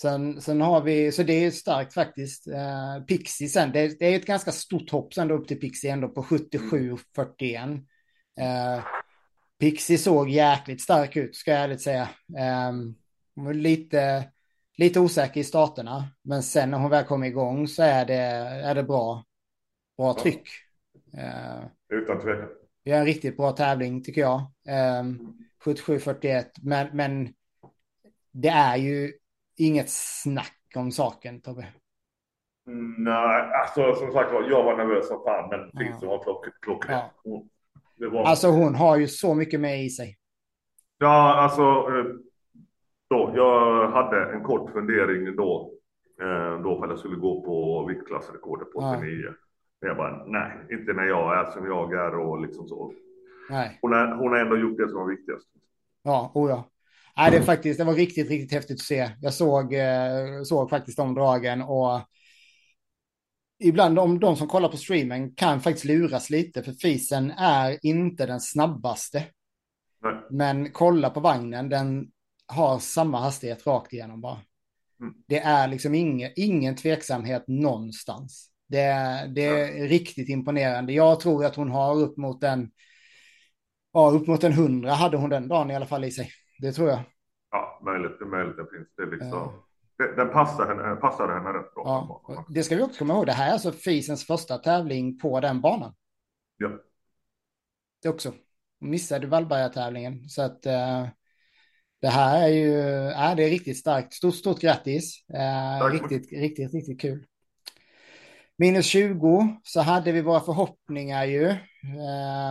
Sen, 0.00 0.40
sen 0.40 0.60
har 0.60 0.80
vi, 0.80 1.12
så 1.12 1.22
det 1.22 1.44
är 1.44 1.50
starkt 1.50 1.94
faktiskt. 1.94 2.46
Eh, 2.46 3.04
Pixie 3.08 3.48
sen, 3.48 3.72
det, 3.72 3.98
det, 3.98 4.06
är 4.06 4.16
ett 4.16 4.26
ganska 4.26 4.52
stort 4.52 4.90
hopp 4.90 5.14
sen 5.14 5.28
då 5.28 5.34
upp 5.34 5.48
till 5.48 5.60
Pixie 5.60 5.92
ändå 5.92 6.08
på 6.08 6.22
77-41. 6.22 7.84
Eh, 8.40 8.84
Pixie 9.58 9.98
såg 9.98 10.28
jäkligt 10.28 10.82
stark 10.82 11.16
ut, 11.16 11.36
ska 11.36 11.50
jag 11.50 11.60
ärligt 11.60 11.80
säga. 11.80 12.08
Eh, 12.38 13.52
lite, 13.52 14.24
lite 14.76 15.00
osäker 15.00 15.40
i 15.40 15.44
starterna, 15.44 16.08
men 16.22 16.42
sen 16.42 16.70
när 16.70 16.78
hon 16.78 16.90
väl 16.90 17.04
kommer 17.04 17.26
igång 17.26 17.68
så 17.68 17.82
är 17.82 18.04
det, 18.04 18.14
är 18.64 18.74
det 18.74 18.82
bra, 18.82 19.24
bra 19.96 20.14
tryck. 20.14 20.48
Eh, 21.14 21.64
Utan 21.88 22.20
tvekan. 22.20 22.48
Vi 22.84 22.90
har 22.90 22.98
en 22.98 23.06
riktigt 23.06 23.36
bra 23.36 23.52
tävling 23.52 24.02
tycker 24.02 24.20
jag. 24.20 24.40
Eh, 24.68 25.04
77-41, 25.64 26.44
men, 26.62 26.96
men 26.96 27.28
det 28.32 28.48
är 28.48 28.76
ju 28.76 29.12
inget 29.56 29.90
snack 29.90 30.56
om 30.76 30.92
saken, 30.92 31.40
Tobbe. 31.40 31.66
Nej, 32.98 33.50
alltså 33.60 33.94
som 33.94 34.12
sagt 34.12 34.32
var, 34.32 34.50
jag 34.50 34.64
var 34.64 34.76
nervös 34.76 35.08
som 35.08 35.22
fan, 35.24 35.48
men 35.48 35.70
Fizzo 35.70 36.06
ja. 36.06 36.22
var 36.26 36.44
klockren. 36.62 36.98
Ja. 37.24 37.44
Var... 38.10 38.24
Alltså 38.24 38.48
hon 38.48 38.74
har 38.74 38.96
ju 38.96 39.06
så 39.06 39.34
mycket 39.34 39.60
med 39.60 39.84
i 39.84 39.90
sig. 39.90 40.16
Ja, 40.98 41.34
alltså. 41.34 41.62
Eh, 41.62 42.04
då, 43.10 43.32
jag 43.36 43.90
hade 43.90 44.32
en 44.32 44.42
kort 44.42 44.72
fundering 44.72 45.36
då. 45.36 45.72
Eh, 46.22 46.62
då 46.62 46.78
för 46.78 46.84
att 46.84 46.90
jag 46.90 46.98
skulle 46.98 47.16
gå 47.16 47.42
på 47.44 47.86
viktklassrekordet 47.86 48.72
på 48.72 48.78
89. 48.78 49.22
Ja. 49.24 49.32
Jag 49.80 49.96
bara, 49.96 50.24
nej, 50.26 50.52
inte 50.70 50.92
när 50.92 51.04
jag 51.04 51.38
är 51.38 51.50
som 51.50 51.66
jag 51.66 51.92
är 51.92 52.18
och 52.18 52.40
liksom 52.40 52.68
så. 52.68 52.92
Nej. 53.50 53.78
Hon, 53.82 53.92
är, 53.92 54.14
hon 54.14 54.32
har 54.32 54.38
ändå 54.38 54.56
gjort 54.56 54.78
det 54.78 54.88
som 54.88 54.98
var 54.98 55.08
viktigast. 55.08 55.46
Ja, 56.02 56.32
oh 56.34 56.50
ja. 56.50 56.68
Nej, 57.16 57.30
det, 57.30 57.42
faktiskt, 57.42 57.78
det 57.78 57.84
var 57.84 57.94
riktigt, 57.94 58.28
riktigt 58.28 58.52
häftigt 58.52 58.80
att 58.80 58.86
se. 58.86 59.10
Jag 59.20 59.34
såg, 59.34 59.74
eh, 59.74 60.42
såg 60.44 60.70
faktiskt 60.70 60.96
de 60.96 61.14
dragen 61.14 61.62
och 61.62 62.00
ibland 63.58 63.96
de, 63.96 64.20
de 64.20 64.36
som 64.36 64.48
kollar 64.48 64.68
på 64.68 64.76
streamen 64.76 65.34
kan 65.34 65.60
faktiskt 65.60 65.84
luras 65.84 66.30
lite 66.30 66.62
för 66.62 66.72
fisen 66.72 67.30
är 67.30 67.78
inte 67.82 68.26
den 68.26 68.40
snabbaste. 68.40 69.24
Nej. 70.02 70.14
Men 70.30 70.72
kolla 70.72 71.10
på 71.10 71.20
vagnen, 71.20 71.68
den 71.68 72.06
har 72.46 72.78
samma 72.78 73.20
hastighet 73.20 73.66
rakt 73.66 73.92
igenom 73.92 74.20
bara. 74.20 74.40
Mm. 75.00 75.14
Det 75.26 75.38
är 75.38 75.68
liksom 75.68 75.94
ingen, 75.94 76.30
ingen 76.36 76.76
tveksamhet 76.76 77.44
någonstans. 77.46 78.49
Det, 78.70 79.26
det 79.34 79.46
är 79.46 79.88
riktigt 79.88 80.28
imponerande. 80.28 80.92
Jag 80.92 81.20
tror 81.20 81.44
att 81.44 81.56
hon 81.56 81.70
har 81.70 81.96
upp 81.96 82.16
mot 82.16 82.44
en, 82.44 82.70
ja, 83.92 84.10
upp 84.10 84.26
mot 84.26 84.44
en 84.44 84.52
hundra 84.52 84.92
hade 84.92 85.16
hon 85.16 85.30
den 85.30 85.48
dagen 85.48 85.70
i 85.70 85.76
alla 85.76 85.86
fall 85.86 86.04
i 86.04 86.10
sig. 86.10 86.30
Det 86.58 86.72
tror 86.72 86.88
jag. 86.88 87.00
Ja, 87.50 87.80
möjligt. 87.84 88.18
Det 88.18 88.24
är 88.24 88.28
möjligt. 88.28 88.56
Det 88.56 88.76
finns 88.76 88.88
det 88.96 89.06
liksom. 89.06 89.52
Det, 89.98 90.16
den 90.16 90.32
passar 90.32 90.66
henne, 90.66 90.96
passade 90.96 91.32
henne 91.32 91.48
rätt 91.48 91.74
bra. 91.74 91.82
Ja, 92.28 92.44
det 92.48 92.62
ska 92.62 92.76
vi 92.76 92.82
också 92.82 92.98
komma 92.98 93.14
ihåg. 93.14 93.26
Det 93.26 93.32
här 93.32 93.48
är 93.48 93.52
alltså 93.52 93.72
Fisens 93.72 94.26
första 94.26 94.58
tävling 94.58 95.18
på 95.18 95.40
den 95.40 95.60
banan. 95.60 95.94
Ja. 96.56 96.70
Det 98.02 98.08
också. 98.08 98.32
Missade 98.80 99.26
Vallberga-tävlingen. 99.26 100.28
Så 100.28 100.42
att 100.42 100.66
uh, 100.66 101.08
det 102.00 102.08
här 102.08 102.42
är 102.42 102.48
ju, 102.48 102.78
äh, 103.08 103.36
det 103.36 103.44
är 103.44 103.50
riktigt 103.50 103.78
starkt. 103.78 104.12
Stort, 104.14 104.34
stort 104.34 104.60
grattis. 104.60 105.24
Uh, 105.30 105.86
riktigt, 105.92 106.32
riktigt, 106.32 106.74
riktigt 106.74 107.00
kul. 107.00 107.26
Minus 108.60 108.86
20 108.86 109.56
så 109.62 109.80
hade 109.80 110.12
vi 110.12 110.22
våra 110.22 110.40
förhoppningar 110.40 111.24
ju. 111.24 111.46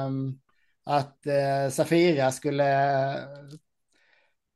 Um, 0.05 0.39
att 0.85 1.17
uh, 1.27 1.69
Safira 1.69 2.31
skulle 2.31 2.65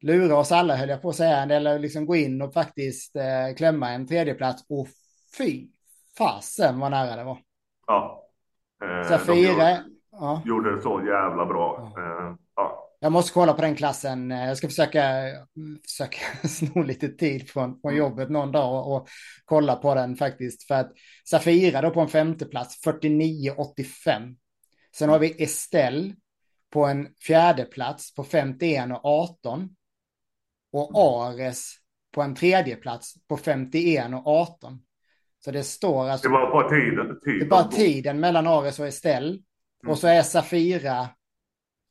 lura 0.01 0.37
oss 0.37 0.51
alla 0.51 0.75
höll 0.75 0.89
jag 0.89 1.01
på 1.01 1.09
att 1.09 1.15
säga, 1.15 1.37
eller 1.37 1.79
liksom 1.79 2.05
gå 2.05 2.15
in 2.15 2.41
och 2.41 2.53
faktiskt 2.53 3.15
eh, 3.15 3.55
klämma 3.57 3.89
en 3.89 4.07
tredjeplats. 4.07 4.65
Och 4.69 4.87
fy 5.37 5.67
fasen 6.17 6.79
vad 6.79 6.91
nära 6.91 7.15
det 7.15 7.23
var. 7.23 7.37
Ja. 7.87 8.27
Eh, 8.83 9.07
Safira. 9.07 9.35
De 9.35 9.41
gjorde, 9.41 9.83
ja. 10.11 10.41
gjorde 10.45 10.75
det 10.75 10.81
så 10.81 11.01
jävla 11.05 11.45
bra. 11.45 11.91
Ja. 11.95 12.01
Eh, 12.01 12.35
ja. 12.55 12.82
Jag 13.03 13.11
måste 13.11 13.33
kolla 13.33 13.53
på 13.53 13.61
den 13.61 13.75
klassen. 13.75 14.29
Jag 14.29 14.57
ska 14.57 14.67
försöka, 14.67 15.23
försöka 15.87 16.19
sno 16.47 16.83
lite 16.83 17.07
tid 17.07 17.49
från, 17.49 17.79
från 17.81 17.91
mm. 17.91 17.97
jobbet 17.97 18.29
någon 18.29 18.51
dag 18.51 18.73
och, 18.73 18.95
och, 18.95 19.07
kolla 19.45 19.75
på 19.75 19.95
den 19.95 20.15
faktiskt. 20.15 20.67
För 20.67 20.75
att 20.75 20.91
Safira 21.29 21.81
då 21.81 21.89
på 21.89 22.01
en 22.01 22.07
femteplats, 22.07 22.85
49,85. 22.85 24.35
Sen 24.95 25.09
har 25.09 25.19
vi 25.19 25.43
Estelle 25.43 26.15
på 26.71 26.85
en 26.85 27.07
fjärde 27.27 27.65
plats 27.65 28.15
på 28.15 28.23
51 28.23 28.91
och 28.91 29.05
18. 29.05 29.69
Och 30.71 30.91
Ares 30.95 31.75
på 32.11 32.21
en 32.21 32.35
tredje 32.35 32.75
plats 32.75 33.13
på 33.27 33.37
51 33.37 34.13
och 34.13 34.27
18. 34.27 34.79
Så 35.45 35.51
det 35.51 35.63
står 35.63 36.09
alltså... 36.09 36.27
Det 36.27 36.33
var 36.33 36.51
bara 36.51 36.69
tiden. 36.69 37.19
tiden. 37.23 37.39
Det 37.39 37.45
är 37.45 37.49
bara 37.49 37.67
tiden 37.67 38.19
mellan 38.19 38.47
Ares 38.47 38.79
och 38.79 38.87
Estelle. 38.87 39.29
Mm. 39.29 39.91
Och 39.91 39.97
så 39.97 40.07
är 40.07 40.21
Safira, 40.21 41.09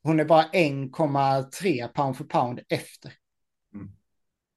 hon 0.03 0.19
är 0.19 0.25
bara 0.25 0.43
1,3 0.43 1.87
pound 1.87 2.17
för 2.17 2.23
pound 2.23 2.59
efter. 2.69 3.13
Mm. 3.73 3.91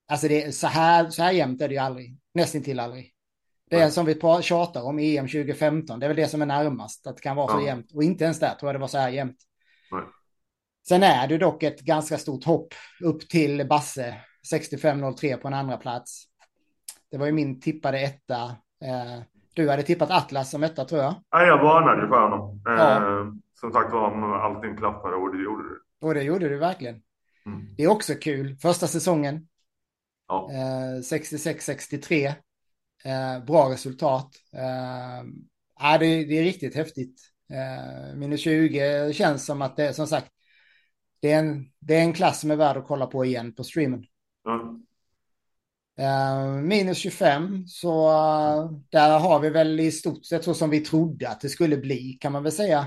Alltså 0.08 0.28
det 0.28 0.42
är 0.42 0.50
så 0.50 0.66
här, 0.66 1.10
så 1.10 1.22
här 1.22 1.32
jämnt 1.32 1.62
är 1.62 1.68
det 1.68 1.74
ju 1.74 1.80
aldrig. 1.80 2.18
Nästintill 2.34 2.80
aldrig. 2.80 3.12
Det 3.70 3.76
är 3.76 3.80
Nej. 3.80 3.90
som 3.90 4.06
vi 4.06 4.20
tjatar 4.42 4.82
om 4.82 4.98
i 4.98 5.16
EM 5.16 5.28
2015. 5.28 6.00
Det 6.00 6.06
är 6.06 6.08
väl 6.08 6.16
det 6.16 6.28
som 6.28 6.42
är 6.42 6.46
närmast. 6.46 7.06
Att 7.06 7.16
det 7.16 7.22
kan 7.22 7.36
vara 7.36 7.48
så 7.48 7.60
ja. 7.60 7.66
jämnt. 7.66 7.92
Och 7.92 8.04
inte 8.04 8.24
ens 8.24 8.40
där 8.40 8.54
tror 8.54 8.68
jag 8.68 8.74
det 8.74 8.80
var 8.80 8.88
så 8.88 8.98
här 8.98 9.10
jämnt. 9.10 9.38
Sen 10.88 11.02
är 11.02 11.28
det 11.28 11.38
dock 11.38 11.62
ett 11.62 11.80
ganska 11.80 12.18
stort 12.18 12.44
hopp 12.44 12.74
upp 13.00 13.28
till 13.28 13.66
Basse. 13.68 14.20
65.03 14.52 15.36
på 15.36 15.48
en 15.48 15.54
andra 15.54 15.76
plats. 15.76 16.24
Det 17.10 17.18
var 17.18 17.26
ju 17.26 17.32
min 17.32 17.60
tippade 17.60 18.00
etta. 18.00 18.56
Eh, 18.84 19.20
du 19.56 19.70
hade 19.70 19.82
tippat 19.82 20.10
Atlas 20.10 20.50
som 20.50 20.62
etta 20.62 20.84
tror 20.84 21.02
jag. 21.02 21.14
Ja, 21.30 21.46
jag 21.46 21.62
varnade 21.62 22.02
ju 22.02 22.08
för 22.08 22.20
honom. 22.20 22.62
Ja. 22.64 22.96
Eh, 22.96 23.26
som 23.60 23.72
sagt 23.72 23.92
var, 23.92 24.10
om 24.10 24.32
allting 24.32 24.76
klaffade 24.76 25.16
och 25.16 25.36
det 25.36 25.42
gjorde 25.42 25.62
det. 25.68 26.06
Och 26.06 26.14
det 26.14 26.22
gjorde 26.22 26.48
du 26.48 26.58
verkligen. 26.58 27.02
Mm. 27.46 27.74
Det 27.76 27.82
är 27.82 27.88
också 27.88 28.14
kul. 28.14 28.56
Första 28.56 28.86
säsongen. 28.86 29.48
Ja. 30.28 30.50
Eh, 30.50 31.00
66-63. 31.00 32.26
Eh, 33.04 33.44
bra 33.44 33.70
resultat. 33.70 34.30
Eh, 34.52 35.98
det, 35.98 36.24
det, 36.24 36.38
är 36.38 36.42
riktigt 36.42 36.74
häftigt. 36.74 37.20
Eh, 37.50 38.16
minus 38.16 38.40
20 38.40 39.12
känns 39.12 39.46
som 39.46 39.62
att 39.62 39.76
det, 39.76 39.92
som 39.92 40.06
sagt, 40.06 40.32
det 41.20 41.32
är, 41.32 41.38
en, 41.38 41.64
det 41.78 41.94
är 41.94 42.00
en 42.00 42.12
klass 42.12 42.40
som 42.40 42.50
är 42.50 42.56
värd 42.56 42.76
att 42.76 42.86
kolla 42.86 43.06
på 43.06 43.24
igen 43.24 43.54
på 43.54 43.64
streamen. 43.64 44.04
Mm. 44.48 44.85
Uh, 46.00 46.62
minus 46.62 46.98
25, 46.98 47.66
så 47.66 48.08
uh, 48.08 48.70
där 48.90 49.18
har 49.18 49.40
vi 49.40 49.50
väl 49.50 49.80
i 49.80 49.90
stort 49.90 50.24
sett 50.24 50.44
så 50.44 50.54
som 50.54 50.70
vi 50.70 50.80
trodde 50.80 51.28
att 51.28 51.40
det 51.40 51.48
skulle 51.48 51.76
bli, 51.76 52.18
kan 52.20 52.32
man 52.32 52.42
väl 52.42 52.52
säga. 52.52 52.78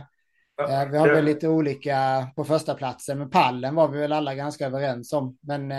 Uh, 0.61 0.91
vi 0.91 0.97
har 0.97 1.07
väl 1.07 1.25
lite 1.25 1.47
olika 1.47 2.27
på 2.35 2.43
första 2.43 2.75
platsen, 2.75 3.17
men 3.17 3.29
pallen 3.29 3.75
var 3.75 3.87
vi 3.87 3.99
väl 3.99 4.13
alla 4.13 4.35
ganska 4.35 4.65
överens 4.65 5.13
om. 5.13 5.37
Men, 5.41 5.69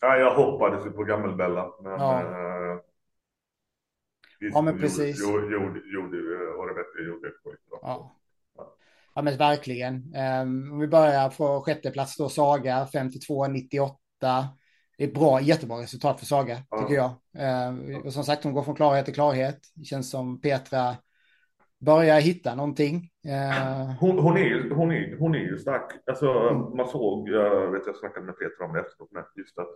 ja, 0.00 0.16
jag 0.16 0.34
hoppades 0.34 0.86
ju 0.86 0.90
på 0.90 1.04
Gammelbella, 1.04 1.70
men... 1.82 1.92
Ja. 1.92 2.82
ja, 4.38 4.62
men 4.62 4.78
precis. 4.78 5.20
Gjorde, 5.20 5.52
gjorde, 5.52 5.80
gjorde, 5.94 6.18
och 6.58 6.68
Rebecka 6.68 7.02
gjorde 7.06 7.28
ett. 7.28 7.34
Ja. 7.82 8.16
Ja 9.14 9.22
men 9.22 9.36
verkligen. 9.36 9.94
Um, 9.94 10.72
om 10.72 10.78
vi 10.78 10.88
börjar 10.88 11.28
på 11.28 11.60
sjätte 11.60 11.90
plats 11.90 12.16
då 12.16 12.28
Saga 12.28 12.88
52-98. 12.92 13.96
Det 14.98 15.04
är 15.04 15.12
bra, 15.12 15.40
jättebra 15.40 15.76
resultat 15.76 16.18
för 16.18 16.26
Saga 16.26 16.58
ja. 16.70 16.78
tycker 16.78 16.94
jag. 16.94 17.10
Uh, 17.38 18.06
och 18.06 18.12
som 18.12 18.24
sagt 18.24 18.44
hon 18.44 18.52
går 18.52 18.62
från 18.62 18.74
klarhet 18.74 19.04
till 19.04 19.14
klarhet. 19.14 19.58
Det 19.74 19.84
känns 19.84 20.10
som 20.10 20.40
Petra 20.40 20.96
börjar 21.78 22.20
hitta 22.20 22.54
någonting. 22.54 23.10
Uh, 23.26 23.90
hon, 24.00 24.18
hon, 24.18 24.36
är, 24.36 24.70
hon, 24.70 24.92
är, 24.92 25.16
hon 25.18 25.34
är 25.34 25.38
ju 25.38 25.58
stark. 25.58 25.92
Alltså, 26.06 26.30
mm. 26.30 26.76
Man 26.76 26.88
såg, 26.88 27.28
jag 27.28 27.70
vet 27.70 27.86
jag 27.86 27.96
snackade 27.96 28.26
med 28.26 28.38
Petra 28.38 28.64
om 28.64 28.72
det 28.72 28.80
efteråt, 28.80 29.10
just 29.36 29.58
att 29.58 29.68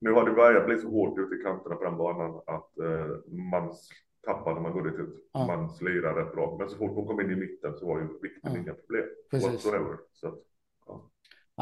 nu 0.00 0.12
har 0.12 0.24
det 0.24 0.32
börjat 0.32 0.66
bli 0.66 0.78
så 0.78 0.90
hårt 0.90 1.18
ute 1.18 1.34
i 1.34 1.42
kanterna 1.42 1.74
på 1.74 1.84
den 1.84 1.96
banan 1.96 2.42
att 2.46 2.70
uh, 2.80 3.32
man 3.50 3.72
tappar 4.26 4.54
när 4.54 4.60
man 4.60 4.72
går 4.72 4.82
dit 4.82 5.00
ut. 5.00 5.28
Ja. 5.32 5.46
Man 5.46 5.70
slirar 5.70 6.14
rätt 6.14 6.34
bra. 6.34 6.56
Men 6.58 6.68
så 6.68 6.76
fort 6.76 6.94
hon 6.94 7.06
kom 7.06 7.20
in 7.20 7.30
i 7.30 7.36
mitten 7.36 7.74
så 7.74 7.86
var 7.86 7.98
ju 7.98 8.06
vikten 8.22 8.52
ja. 8.54 8.58
inga 8.58 8.74
problem. 8.74 9.04
Precis. 9.30 9.62
Så 10.12 10.28
att, 10.28 10.38
ja. 10.86 11.10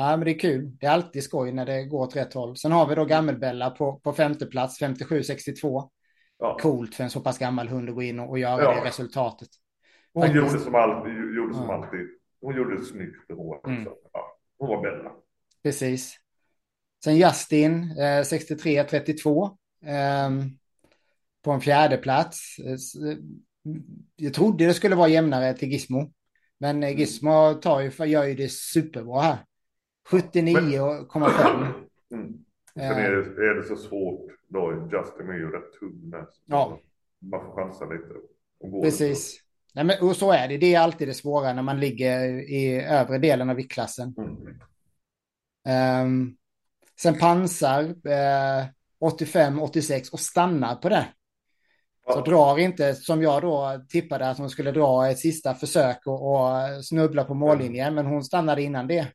Ja, 0.00 0.17
men 0.17 0.25
det 0.25 0.31
är 0.31 0.38
kul. 0.38 0.76
Det 0.81 0.87
är 0.87 0.90
alltid 0.90 1.23
skoj 1.23 1.52
när 1.52 1.67
det 1.67 1.85
går 1.85 2.00
åt 2.00 2.17
rätt 2.17 2.35
håll. 2.35 2.57
Sen 2.57 2.73
har 2.73 2.88
vi 2.88 2.95
då 2.95 3.05
Gammelbella 3.05 3.71
på, 3.71 4.00
på 4.00 4.12
femte 4.12 4.47
plats, 4.47 4.83
57-62. 4.83 5.88
Ja. 6.38 6.59
Coolt 6.61 6.95
för 6.95 7.05
en 7.05 7.11
så 7.11 7.21
pass 7.21 7.38
gammal 7.38 7.69
hund 7.69 7.88
att 7.88 7.95
gå 7.95 8.02
in 8.02 8.21
och, 8.21 8.31
och 8.31 8.38
göra 8.38 8.62
ja. 8.62 8.75
det 8.75 8.88
resultatet. 8.88 9.49
Hon 10.12 10.23
Faktiskt. 10.23 10.45
gjorde 10.45 10.64
som, 10.64 10.75
all, 10.75 11.09
gjorde 11.37 11.55
som 11.55 11.64
ja. 11.69 11.75
alltid. 11.75 12.09
Hon 12.40 12.57
gjorde 12.57 12.76
det 12.76 12.85
snyggt. 12.85 13.17
Hon, 13.28 13.59
mm. 13.67 13.88
ja, 14.12 14.38
hon 14.59 14.69
var 14.69 14.83
Bella. 14.83 15.12
Precis. 15.62 16.17
Sen 17.05 17.17
Justin, 17.17 17.83
eh, 17.99 18.23
63-32. 18.23 19.57
Um, 20.26 20.59
på 21.45 21.50
en 21.50 21.61
fjärde 21.61 21.97
plats. 21.97 22.57
Jag 24.17 24.35
trodde 24.35 24.67
det 24.67 24.75
skulle 24.75 24.97
vara 24.97 25.09
jämnare 25.09 25.55
till 25.55 25.69
Gizmo. 25.69 26.12
Men 26.59 26.76
mm. 26.76 26.99
Gizmo 26.99 27.55
tar 27.55 27.81
ju, 27.81 28.07
gör 28.07 28.25
ju 28.25 28.35
det 28.35 28.52
superbra 28.52 29.21
här. 29.21 29.38
79,5. 30.11 31.67
Mm. 32.11 32.35
Sen 32.75 32.99
är 32.99 33.11
det, 33.11 33.50
är 33.50 33.55
det 33.55 33.62
så 33.62 33.77
svårt 33.77 34.31
då. 34.49 34.88
Justin 34.93 35.29
är 35.29 35.35
ju 35.35 35.50
rätt 35.50 35.73
tung 35.81 36.11
med. 36.11 36.27
Ja. 36.47 36.81
Man 37.19 37.41
får 37.41 37.53
chansa 37.53 37.85
lite. 37.85 38.15
Precis. 38.83 39.41
Nej, 39.75 39.85
men, 39.85 40.09
och 40.09 40.17
så 40.17 40.33
är 40.33 40.49
det. 40.49 40.57
Det 40.57 40.75
är 40.75 40.81
alltid 40.81 41.09
det 41.09 41.15
svåra 41.15 41.53
när 41.53 41.62
man 41.62 41.81
ligger 41.81 42.29
i 42.50 42.81
övre 42.81 43.19
delen 43.19 43.50
av 43.50 43.57
viktklassen. 43.57 44.15
Mm. 45.65 46.07
Um, 46.07 46.37
sen 47.00 47.19
pansar 47.19 47.83
eh, 47.85 48.67
85-86 49.00 50.12
och 50.12 50.21
stannar 50.21 50.75
på 50.77 50.88
det. 50.88 51.07
Så 52.12 52.21
drar 52.21 52.59
inte, 52.59 52.95
som 52.95 53.23
jag 53.23 53.43
då 53.43 53.85
tippade 53.88 54.31
att 54.31 54.38
hon 54.38 54.50
skulle 54.50 54.73
dra 54.73 55.09
ett 55.09 55.19
sista 55.19 55.55
försök 55.55 56.07
och, 56.07 56.35
och 56.35 56.85
snubbla 56.85 57.25
på 57.25 57.35
mållinjen, 57.35 57.95
men 57.95 58.07
hon 58.07 58.25
stannade 58.25 58.62
innan 58.62 58.87
det. 58.87 59.09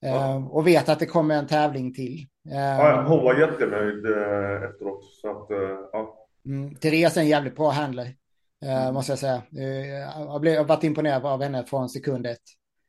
Ja. 0.00 0.36
Uh, 0.36 0.46
och 0.46 0.66
vet 0.66 0.88
att 0.88 0.98
det 0.98 1.06
kommer 1.06 1.34
en 1.34 1.46
tävling 1.46 1.94
till. 1.94 2.26
Uh, 2.46 2.56
ja, 2.56 3.04
hon 3.08 3.24
var 3.24 3.40
jättenöjd 3.40 4.06
uh, 4.06 4.62
efteråt. 4.70 5.04
Så 5.04 5.30
att, 5.30 5.46
ja. 5.92 6.26
Mm, 6.46 6.74
Therese 6.74 7.16
är 7.16 7.20
en 7.20 7.28
jävligt 7.28 7.56
bra 7.56 7.70
handler, 7.70 8.14
mm. 8.64 8.94
måste 8.94 9.12
jag 9.12 9.18
säga. 9.18 9.42
jag, 10.16 10.40
blev, 10.40 10.54
jag 10.54 10.60
har 10.60 10.68
varit 10.68 10.84
imponerad 10.84 11.26
av 11.26 11.42
henne 11.42 11.64
från 11.64 11.88
sekund 11.88 12.26
ett. 12.26 12.38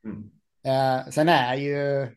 Mm. 0.06 1.12
sen 1.12 1.30
är 1.30 1.56
ju 1.56 2.08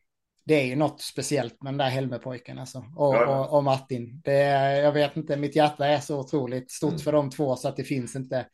det 0.47 0.55
är 0.55 0.65
ju 0.65 0.77
något 0.77 1.01
speciellt 1.01 1.63
med 1.63 1.73
den 1.73 1.79
där 1.79 1.89
Helmepojken 1.89 2.59
alltså. 2.59 2.79
Och, 2.97 3.15
ja. 3.15 3.41
och, 3.41 3.57
och, 3.57 3.65
Martin. 3.65 4.21
Det 4.25 4.33
är, 4.33 4.83
jag 4.83 4.93
vet 4.93 5.17
inte, 5.17 5.37
mitt 5.37 5.57
hjärta 5.57 5.87
är 5.87 5.99
så 5.99 6.21
otroligt 6.21 6.71
stort 6.71 6.91
mm. 6.91 7.01
för 7.01 7.13
de 7.13 7.31
två 7.31 7.57
så 7.57 7.69
att 7.69 7.77
det 7.77 7.85
finns 7.85 8.17
inte. 8.17 8.47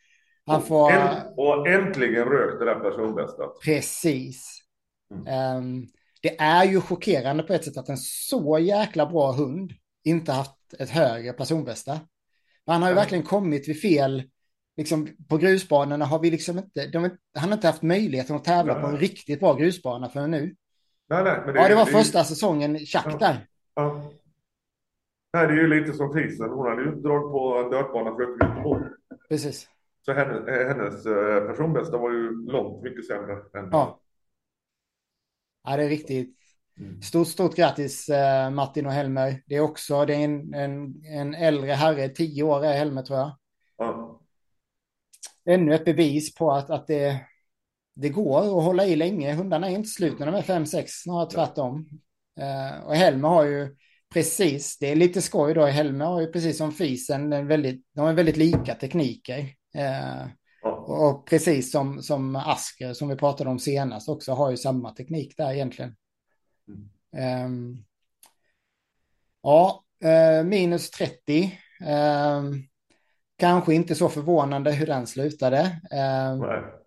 Han 0.47 0.63
får... 0.63 0.93
Och 1.37 1.69
äntligen 1.69 2.25
rökte 2.25 2.65
det 2.65 2.75
där 2.75 2.81
personbästat. 2.81 3.61
Precis. 3.65 4.61
Mm. 5.15 5.57
Um, 5.57 5.87
det 6.21 6.41
är 6.41 6.65
ju 6.65 6.81
chockerande 6.81 7.43
på 7.43 7.53
ett 7.53 7.65
sätt 7.65 7.77
att 7.77 7.89
en 7.89 7.97
så 7.97 8.59
jäkla 8.59 9.07
bra 9.07 9.33
hund 9.33 9.73
inte 10.05 10.33
haft 10.33 10.75
ett 10.79 10.91
högre 10.91 11.33
personbästa. 11.33 12.00
Han 12.67 12.83
har 12.83 12.89
ju 12.89 12.93
mm. 12.93 13.03
verkligen 13.03 13.25
kommit 13.25 13.69
vid 13.69 13.81
fel, 13.81 14.23
liksom 14.77 15.09
på 15.29 15.37
grusbanorna 15.37 16.05
har 16.05 16.19
vi 16.19 16.31
liksom 16.31 16.59
inte, 16.59 16.87
de, 16.87 17.11
han 17.35 17.49
har 17.49 17.53
inte 17.53 17.67
haft 17.67 17.83
möjligheten 17.83 18.37
att 18.37 18.45
tävla 18.45 18.81
på 18.81 18.87
en 18.87 18.97
riktigt 18.97 19.41
bra 19.41 19.55
grusbana 19.55 20.09
förrän 20.09 20.31
nu. 20.31 20.55
Nej, 21.09 21.25
nej, 21.25 21.41
det, 21.47 21.53
ja, 21.55 21.69
det 21.69 21.75
var 21.75 21.85
det, 21.85 21.93
första 21.93 22.25
säsongen 22.25 22.79
Chuck 22.79 23.17
ja. 23.21 23.37
Ja. 23.75 24.11
Nej, 25.33 25.47
det 25.47 25.53
är 25.53 25.57
ju 25.57 25.67
lite 25.67 25.93
som 25.93 26.12
Tisen. 26.12 26.50
Hon 26.50 26.69
hade 26.69 26.83
ju 26.83 26.91
dragit 26.91 27.33
på 27.33 27.62
en 27.65 27.71
dörtbana 27.71 28.17
för 28.17 28.23
Göteborg. 28.23 28.85
Precis. 29.29 29.69
Så 30.03 30.12
hennes, 30.12 30.49
hennes 30.49 31.07
eh, 31.07 31.47
personbästa 31.47 31.97
var 31.97 32.11
ju 32.11 32.47
långt 32.47 32.83
mycket 32.83 33.07
sämre 33.07 33.33
än... 33.33 33.69
Ja. 33.73 34.00
Ja, 35.64 35.76
det 35.76 35.85
är 35.85 35.88
riktigt. 35.88 36.37
Mm. 36.79 37.02
Stort, 37.02 37.29
stort 37.29 37.57
grattis 37.57 38.09
eh, 38.09 38.50
Martin 38.50 38.87
och 38.87 38.93
Helmer. 38.93 39.43
Det 39.47 39.57
är 39.57 39.61
också 39.61 40.05
det 40.05 40.14
är 40.14 40.19
en, 40.19 40.55
en, 40.55 41.05
en 41.05 41.35
äldre 41.35 41.73
herre, 41.73 42.09
tio 42.09 42.43
år 42.43 42.64
är 42.64 42.73
Helmer 42.73 43.02
tror 43.02 43.19
jag. 43.19 43.37
Ja. 43.79 44.21
Ännu 45.45 45.75
ett 45.75 45.85
bevis 45.85 46.35
på 46.35 46.52
att, 46.52 46.71
att 46.71 46.87
det, 46.87 47.21
det 47.95 48.09
går 48.09 48.38
att 48.40 48.64
hålla 48.64 48.87
i 48.87 48.97
länge. 48.97 49.33
Hundarna 49.33 49.71
är 49.71 49.75
inte 49.75 49.88
slut 49.88 50.19
när 50.19 50.26
de 50.26 50.35
är 50.35 50.43
5-6, 50.43 50.85
snarare 50.88 51.31
tvärtom. 51.31 51.88
Uh, 52.40 52.87
och 52.87 52.95
Helmer 52.95 53.29
har 53.29 53.45
ju 53.45 53.76
precis, 54.12 54.79
det 54.79 54.87
är 54.87 54.97
lite 54.97 55.23
skoj 55.23 55.55
då, 55.55 55.64
Helmer 55.67 56.05
har 56.05 56.21
ju 56.21 56.26
precis 56.26 56.59
som 56.59 56.73
Fisen, 56.73 57.33
en 57.33 57.47
väldigt, 57.47 57.87
de 57.95 58.00
har 58.00 58.12
väldigt 58.12 58.37
lika 58.37 58.75
tekniker. 58.75 59.38
Uh, 59.76 60.26
och, 60.89 61.27
precis 61.27 61.73
som, 61.73 62.03
som 62.03 62.37
Asker, 62.37 62.93
som 62.93 63.09
vi 63.09 63.17
pratade 63.17 63.51
om 63.51 63.59
senast, 63.59 64.09
också 64.09 64.33
har 64.33 64.51
ju 64.51 64.57
samma 64.57 64.91
teknik 64.91 65.37
där 65.37 65.53
egentligen. 65.53 65.97
Mm. 67.13 67.47
Um, 67.47 67.85
ja, 69.43 69.85
uh, 70.05 70.45
minus 70.45 70.91
30. 70.91 71.59
Um, 71.81 72.71
kanske 73.41 73.75
inte 73.75 73.95
så 73.95 74.09
förvånande 74.09 74.73
hur 74.73 74.87
den 74.87 75.07
slutade. 75.07 75.61
Eh, 75.91 76.37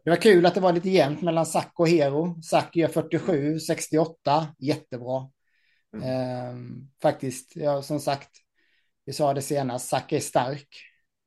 det 0.03 0.09
var 0.09 0.21
kul 0.21 0.45
att 0.45 0.55
det 0.55 0.61
var 0.61 0.73
lite 0.73 0.89
jämnt 0.89 1.21
mellan 1.21 1.45
Zack 1.45 1.71
och 1.75 1.87
Hero. 1.87 2.41
Zack 2.41 2.75
gör 2.75 2.87
47, 2.87 3.59
68, 3.59 4.47
jättebra. 4.59 5.29
Mm. 5.95 6.87
Faktiskt, 7.01 7.55
ja, 7.55 7.81
som 7.81 7.99
sagt, 7.99 8.29
vi 9.05 9.13
sa 9.13 9.33
det 9.33 9.41
senast, 9.41 9.89
Zack 9.89 10.11
är 10.11 10.19
stark. 10.19 10.67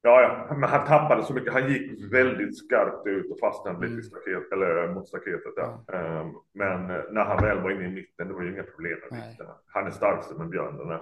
Ja, 0.06 0.46
ja, 0.48 0.54
men 0.54 0.68
han 0.68 0.86
tappade 0.86 1.25
så 1.25 1.32
mycket. 1.32 1.52
Han 1.52 1.72
gick 1.72 2.12
väldigt 2.12 2.58
skarpt 2.58 3.06
ut 3.06 3.30
och 3.30 3.38
fastnade 3.38 3.80
lite 3.80 3.92
mm. 3.92 4.02
staket, 4.02 4.52
eller 4.52 4.94
mot 4.94 5.08
staketet. 5.08 5.52
Ja. 5.56 5.84
Um, 5.88 6.36
men 6.54 6.86
när 6.86 7.25
han 7.25 7.44
väl 7.44 7.60
var 7.60 7.70
inne 7.70 7.84
i 7.84 7.88
mitten, 7.88 8.28
det 8.28 8.34
var 8.34 8.42
ju 8.42 8.52
inga 8.52 8.62
problem 8.62 8.98
med. 9.10 9.36
Han 9.66 9.86
är 9.86 9.90
starkast 9.90 10.36
med 10.36 10.48
Björn 10.48 10.78
den 10.78 10.88
här 10.88 11.00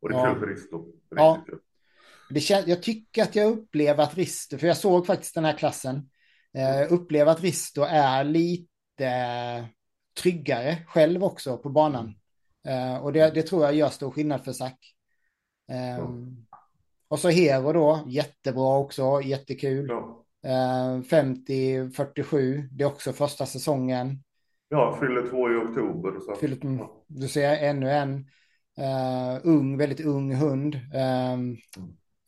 Och 0.00 0.08
det 0.08 0.14
är 0.14 0.18
ja. 0.18 0.32
kul 0.32 0.40
för 0.40 0.46
Risto. 0.46 0.86
Ja. 1.08 1.44
Det 2.30 2.40
kän- 2.40 2.64
jag 2.66 2.82
tycker 2.82 3.22
att 3.22 3.36
jag 3.36 3.52
upplever 3.52 4.02
att 4.02 4.16
Risto, 4.16 4.58
för 4.58 4.66
jag 4.66 4.76
såg 4.76 5.06
faktiskt 5.06 5.34
den 5.34 5.44
här 5.44 5.58
klassen, 5.58 5.96
uh, 6.58 6.92
upplever 6.92 7.32
att 7.32 7.42
Risto 7.42 7.82
är 7.82 8.24
lite 8.24 9.10
tryggare 10.22 10.76
själv 10.86 11.24
också 11.24 11.58
på 11.58 11.68
banan. 11.68 12.14
Uh, 12.68 12.96
och 12.96 13.12
det, 13.12 13.34
det, 13.34 13.42
tror 13.42 13.64
jag 13.64 13.74
gör 13.74 13.88
stor 13.88 14.10
skillnad 14.10 14.44
för 14.44 14.52
Zack. 14.52 14.78
Um, 16.00 16.45
och 17.08 17.18
så 17.18 17.28
Hero 17.28 17.72
då, 17.72 18.04
jättebra 18.06 18.78
också, 18.78 19.20
jättekul. 19.22 19.86
Ja. 19.88 20.22
Uh, 20.46 21.02
50-47, 21.02 22.68
det 22.70 22.84
är 22.84 22.88
också 22.88 23.12
första 23.12 23.46
säsongen. 23.46 24.22
Ja, 24.68 24.96
fyller 25.00 25.30
två 25.30 25.50
i 25.52 25.56
oktober. 25.56 26.20
Så. 26.20 26.34
Fyller, 26.36 26.88
du 27.06 27.28
ser 27.28 27.56
ännu 27.56 27.90
en 27.90 28.14
uh, 28.78 29.40
ung, 29.42 29.76
väldigt 29.76 30.00
ung 30.00 30.34
hund. 30.34 30.80
Um. 31.34 31.56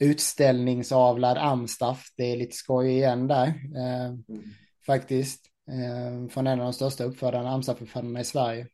Utställningsavlad 0.01 1.39
Amstaff, 1.39 2.07
det 2.17 2.33
är 2.33 2.37
lite 2.37 2.57
skoj 2.57 2.89
igen 2.89 3.29
där. 3.29 3.47
Uh, 3.47 4.07
mm. 4.07 4.43
Faktiskt. 4.87 5.47
Uh, 5.71 6.29
från 6.29 6.47
en 6.47 6.61
av 6.61 6.65
de 6.65 6.73
största 6.73 7.05
uppfödarna, 7.05 7.51
Amstaff-uppfödarna 7.51 8.21
i 8.21 8.25
Sverige. 8.25 8.67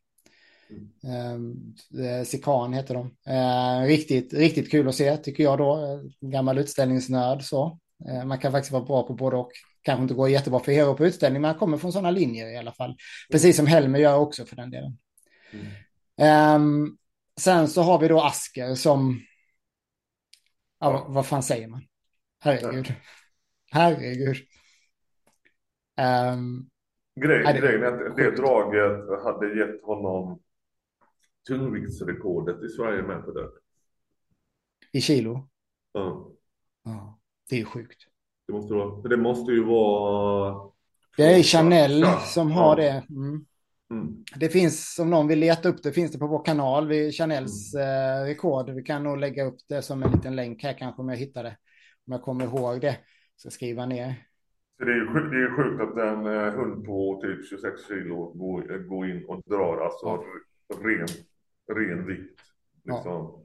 Eh, 1.04 2.24
Sikan 2.24 2.72
heter 2.72 2.94
de. 2.94 3.16
Eh, 3.26 3.86
riktigt, 3.86 4.34
riktigt 4.34 4.70
kul 4.70 4.88
att 4.88 4.94
se 4.94 5.16
tycker 5.16 5.44
jag 5.44 5.58
då. 5.58 6.00
Gammal 6.20 6.58
utställningsnörd 6.58 7.42
så. 7.42 7.78
Eh, 8.08 8.24
man 8.24 8.38
kan 8.38 8.52
faktiskt 8.52 8.72
vara 8.72 8.84
bra 8.84 9.06
på 9.06 9.14
både 9.14 9.36
och. 9.36 9.50
Kanske 9.82 10.02
inte 10.02 10.14
gå 10.14 10.28
jättebra 10.28 10.60
för 10.60 10.72
Hero 10.72 10.94
på 10.94 11.06
utställning, 11.06 11.42
men 11.42 11.48
han 11.48 11.58
kommer 11.58 11.78
från 11.78 11.92
sådana 11.92 12.10
linjer 12.10 12.46
i 12.46 12.56
alla 12.56 12.72
fall. 12.72 12.96
Precis 13.32 13.56
som 13.56 13.66
Helmer 13.66 13.98
gör 13.98 14.18
också 14.18 14.44
för 14.44 14.56
den 14.56 14.70
delen. 14.70 14.98
Mm. 16.16 16.62
Um, 16.62 16.98
sen 17.40 17.68
så 17.68 17.82
har 17.82 17.98
vi 17.98 18.08
då 18.08 18.20
Asker 18.20 18.74
som... 18.74 19.20
Ja, 20.80 21.06
vad 21.08 21.26
fan 21.26 21.42
säger 21.42 21.68
man? 21.68 21.82
Herregud. 22.40 22.94
Herregud. 23.70 24.36
Um, 26.32 26.70
Grej, 27.20 27.44
det, 27.44 27.60
grejen 27.60 27.82
är 27.82 28.06
att 28.10 28.16
det 28.16 28.30
draget 28.30 29.22
hade 29.24 29.58
gett 29.58 29.84
honom 29.84 30.40
tungviktsrekordet 31.48 32.64
i 32.64 32.68
Sverige 32.68 33.02
med 33.02 33.24
på 33.24 33.32
det. 33.32 33.48
I 34.92 35.00
kilo? 35.00 35.48
Ja. 35.92 36.30
ja. 36.84 37.18
Det 37.50 37.60
är 37.60 37.64
sjukt. 37.64 38.06
Det 38.46 38.52
måste, 38.52 38.74
vara, 38.74 39.08
det 39.08 39.16
måste 39.16 39.52
ju 39.52 39.64
vara... 39.64 40.70
Det 41.16 41.24
är 41.24 41.42
Chanel 41.42 42.00
ja. 42.00 42.18
som 42.18 42.50
har 42.50 42.76
det. 42.76 43.04
Mm. 43.10 43.46
Mm. 43.90 44.24
Det 44.36 44.48
finns, 44.48 44.98
om 44.98 45.10
någon 45.10 45.28
vill 45.28 45.38
leta 45.38 45.68
upp 45.68 45.82
det, 45.82 45.92
finns 45.92 46.12
det 46.12 46.18
på 46.18 46.26
vår 46.26 46.44
kanal 46.44 46.88
vid 46.88 47.14
Chanels 47.14 47.74
mm. 47.74 47.86
eh, 47.86 48.24
rekord. 48.24 48.70
Vi 48.70 48.82
kan 48.82 49.02
nog 49.02 49.18
lägga 49.18 49.44
upp 49.44 49.58
det 49.68 49.82
som 49.82 50.02
en 50.02 50.12
liten 50.12 50.36
länk 50.36 50.62
här 50.62 50.72
kanske 50.72 51.02
om 51.02 51.08
jag 51.08 51.16
hittar 51.16 51.42
det. 51.42 51.56
Om 52.06 52.12
jag 52.12 52.22
kommer 52.22 52.44
ihåg 52.44 52.80
det. 52.80 52.98
Så 53.36 53.50
skriva 53.50 53.86
ner. 53.86 54.14
Så 54.78 54.84
det 54.84 54.92
är 54.92 54.96
ju 54.96 55.04
det 55.04 55.44
är 55.44 55.56
sjukt 55.56 55.82
att 55.82 55.96
en 55.96 56.26
eh, 56.26 56.54
hund 56.54 56.84
på 56.84 57.20
typ 57.22 57.48
26 57.48 57.88
kilo 57.88 58.32
går, 58.32 58.88
går 58.88 59.10
in 59.10 59.24
och 59.24 59.42
drar 59.46 59.84
alltså 59.84 60.06
ja. 60.06 60.24
ren 60.68 61.06
ren 61.72 62.06
vikt. 62.06 62.40
Liksom. 62.84 63.40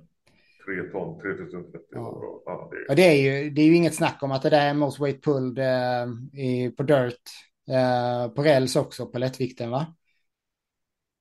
3 0.66 0.92
ton, 0.92 1.22
3030 1.22 1.80
ja. 1.92 2.42
ja, 2.46 2.70
det, 2.72 2.92
är... 2.92 2.96
det, 2.96 3.02
är 3.02 3.42
ju, 3.44 3.50
det 3.50 3.62
är 3.62 3.66
ju 3.66 3.76
inget 3.76 3.96
snack 3.96 4.24
om 4.24 4.32
att 4.32 4.42
det 4.42 4.50
där 4.50 4.70
är 4.70 4.74
most 4.74 5.00
weight 5.00 5.24
pulled 5.24 5.60
eh, 5.60 6.40
i, 6.42 6.72
på 6.78 6.84
dirt. 6.84 7.22
Eh, 7.70 8.32
på 8.34 8.44
räls 8.44 8.76
också, 8.76 9.06
på 9.06 9.20
lättvikten 9.20 9.72
va? 9.72 9.96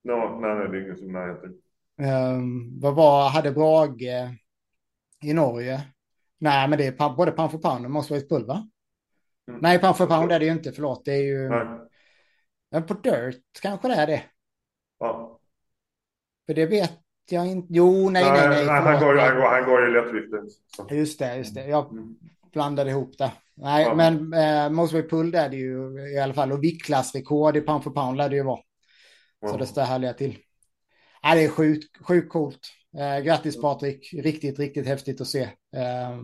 Ja, 0.02 0.38
nej, 0.42 0.54
nej, 0.54 0.68
det 0.68 0.78
är 0.78 0.82
ingen 0.82 0.96
som 0.96 1.12
närheten. 1.12 1.54
Um, 2.00 2.80
vad 2.80 2.94
var, 2.94 3.30
hade 3.30 3.52
Brage 3.52 4.02
i 5.22 5.32
Norge? 5.32 5.80
Nej, 6.38 6.68
men 6.68 6.78
det 6.78 6.86
är 6.86 7.16
både 7.16 7.30
pound 7.30 7.50
for 7.50 7.58
pound 7.58 7.84
och 7.84 7.90
most 7.90 8.10
weight 8.10 8.28
pulled 8.28 8.46
va? 8.46 8.68
Mm. 9.48 9.60
Nej, 9.60 9.78
pound 9.78 9.96
for 9.96 10.06
pound 10.06 10.32
är 10.32 10.38
det 10.38 10.44
ju 10.44 10.52
inte, 10.52 10.72
förlåt. 10.72 11.04
Det 11.04 11.12
är 11.12 11.22
ju... 11.22 11.48
Nej. 11.48 11.66
Men 12.70 12.86
på 12.86 12.94
dirt 12.94 13.60
kanske 13.62 13.88
det 13.88 13.94
är 13.94 14.06
det. 14.06 14.22
Ja. 14.98 15.37
För 16.48 16.54
det 16.54 16.66
vet 16.66 16.92
jag 17.30 17.46
inte. 17.46 17.68
Jo, 17.70 18.10
nej, 18.10 18.24
nej, 18.24 18.48
nej. 18.48 18.66
nej 18.66 18.82
han, 18.82 19.00
går, 19.00 19.16
han, 19.16 19.36
går, 19.36 19.42
han 19.42 19.64
går 19.64 19.88
i 19.88 19.92
lättvikten. 19.92 20.48
Just 20.98 21.18
det, 21.18 21.36
just 21.36 21.54
det. 21.54 21.66
Jag 21.66 21.92
mm. 21.92 22.16
blandade 22.52 22.90
ihop 22.90 23.18
det. 23.18 23.32
Nej, 23.54 23.84
ja. 23.84 23.94
men 23.94 24.32
eh, 24.32 24.70
Mosway 24.70 25.02
Pull 25.02 25.34
är 25.34 25.48
det 25.48 25.56
ju 25.56 26.00
i 26.14 26.18
alla 26.18 26.34
fall. 26.34 26.52
Och 26.52 26.64
viktklassrekord 26.64 27.56
i 27.56 27.60
pound 27.60 27.84
for 27.84 27.90
pound 27.90 28.16
lär 28.16 28.28
det 28.28 28.36
ju 28.36 28.42
vara. 28.42 28.60
Ja. 29.40 29.48
Så 29.48 29.56
det 29.56 29.66
står 29.66 29.82
härliga 29.82 30.12
till. 30.12 30.36
Ja, 31.22 31.34
det 31.34 31.44
är 31.44 31.48
sjukt, 31.48 32.06
sjukt 32.06 32.32
coolt. 32.32 32.60
Eh, 32.98 33.24
grattis 33.24 33.60
Patrik. 33.60 34.14
Riktigt, 34.14 34.58
riktigt 34.58 34.86
häftigt 34.86 35.20
att 35.20 35.26
se. 35.26 35.42
Eh, 35.76 36.18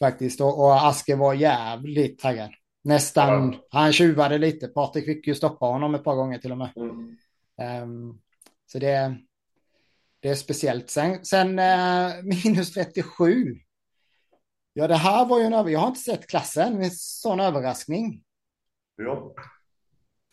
faktiskt. 0.00 0.40
Och, 0.40 0.64
och 0.64 0.86
Aske 0.86 1.16
var 1.16 1.34
jävligt 1.34 2.18
taggad. 2.18 2.50
Nästan, 2.84 3.52
ja. 3.52 3.78
han 3.80 3.92
tjuvade 3.92 4.38
lite. 4.38 4.68
Patrik 4.68 5.04
fick 5.04 5.26
ju 5.26 5.34
stoppa 5.34 5.66
honom 5.66 5.94
ett 5.94 6.04
par 6.04 6.14
gånger 6.14 6.38
till 6.38 6.52
och 6.52 6.58
med. 6.58 6.70
Mm. 6.76 7.16
Um, 7.82 8.20
så 8.66 8.78
det, 8.78 9.16
det 10.20 10.28
är 10.28 10.34
speciellt. 10.34 10.90
Sen, 10.90 11.24
sen 11.24 11.58
eh, 11.58 12.12
minus 12.22 12.72
37. 12.72 13.60
Ja, 14.72 14.88
det 14.88 14.94
här 14.94 15.26
var 15.26 15.38
ju 15.38 15.44
en 15.44 15.52
över... 15.52 15.70
Jag 15.70 15.80
har 15.80 15.88
inte 15.88 16.00
sett 16.00 16.26
klassen. 16.26 16.82
En 16.82 16.90
sån 16.90 17.40
överraskning. 17.40 18.22
Ja. 18.96 19.34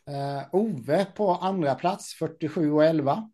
Uh, 0.09 0.55
Ove 0.55 1.05
på 1.05 1.31
andra 1.31 1.75
plats, 1.75 2.13
47 2.13 2.71
och 2.71 2.85
11. 2.85 3.29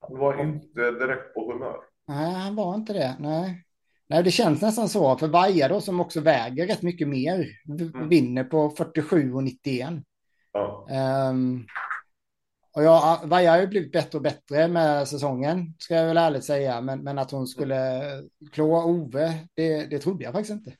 Han 0.00 0.18
var 0.18 0.40
inte 0.42 0.90
direkt 0.90 1.34
på 1.34 1.52
humör. 1.52 1.76
Nej, 2.08 2.32
han 2.32 2.54
var 2.54 2.74
inte 2.74 2.92
det. 2.92 3.16
Nej. 3.18 3.64
Nej, 4.06 4.22
det 4.22 4.30
känns 4.30 4.62
nästan 4.62 4.88
så. 4.88 5.18
För 5.18 5.28
Vaja 5.28 5.68
då, 5.68 5.80
som 5.80 6.00
också 6.00 6.20
väger 6.20 6.66
rätt 6.66 6.82
mycket 6.82 7.08
mer, 7.08 7.48
mm. 7.68 8.08
vinner 8.08 8.44
på 8.44 8.70
47 8.70 9.34
och 9.34 9.44
91. 9.44 9.90
Ja. 10.52 10.86
Um, 11.30 11.66
och 12.74 12.82
jag, 12.82 13.18
Vaja 13.24 13.50
har 13.50 13.60
ju 13.60 13.66
blivit 13.66 13.92
bättre 13.92 14.18
och 14.18 14.22
bättre 14.22 14.68
med 14.68 15.08
säsongen, 15.08 15.74
ska 15.78 15.94
jag 15.94 16.06
väl 16.06 16.16
ärligt 16.16 16.44
säga. 16.44 16.80
Men, 16.80 17.02
men 17.02 17.18
att 17.18 17.30
hon 17.30 17.46
skulle 17.46 18.02
klå 18.52 18.84
Ove, 18.84 19.48
det, 19.54 19.86
det 19.86 19.98
trodde 19.98 20.24
jag 20.24 20.32
faktiskt 20.32 20.52
inte. 20.52 20.76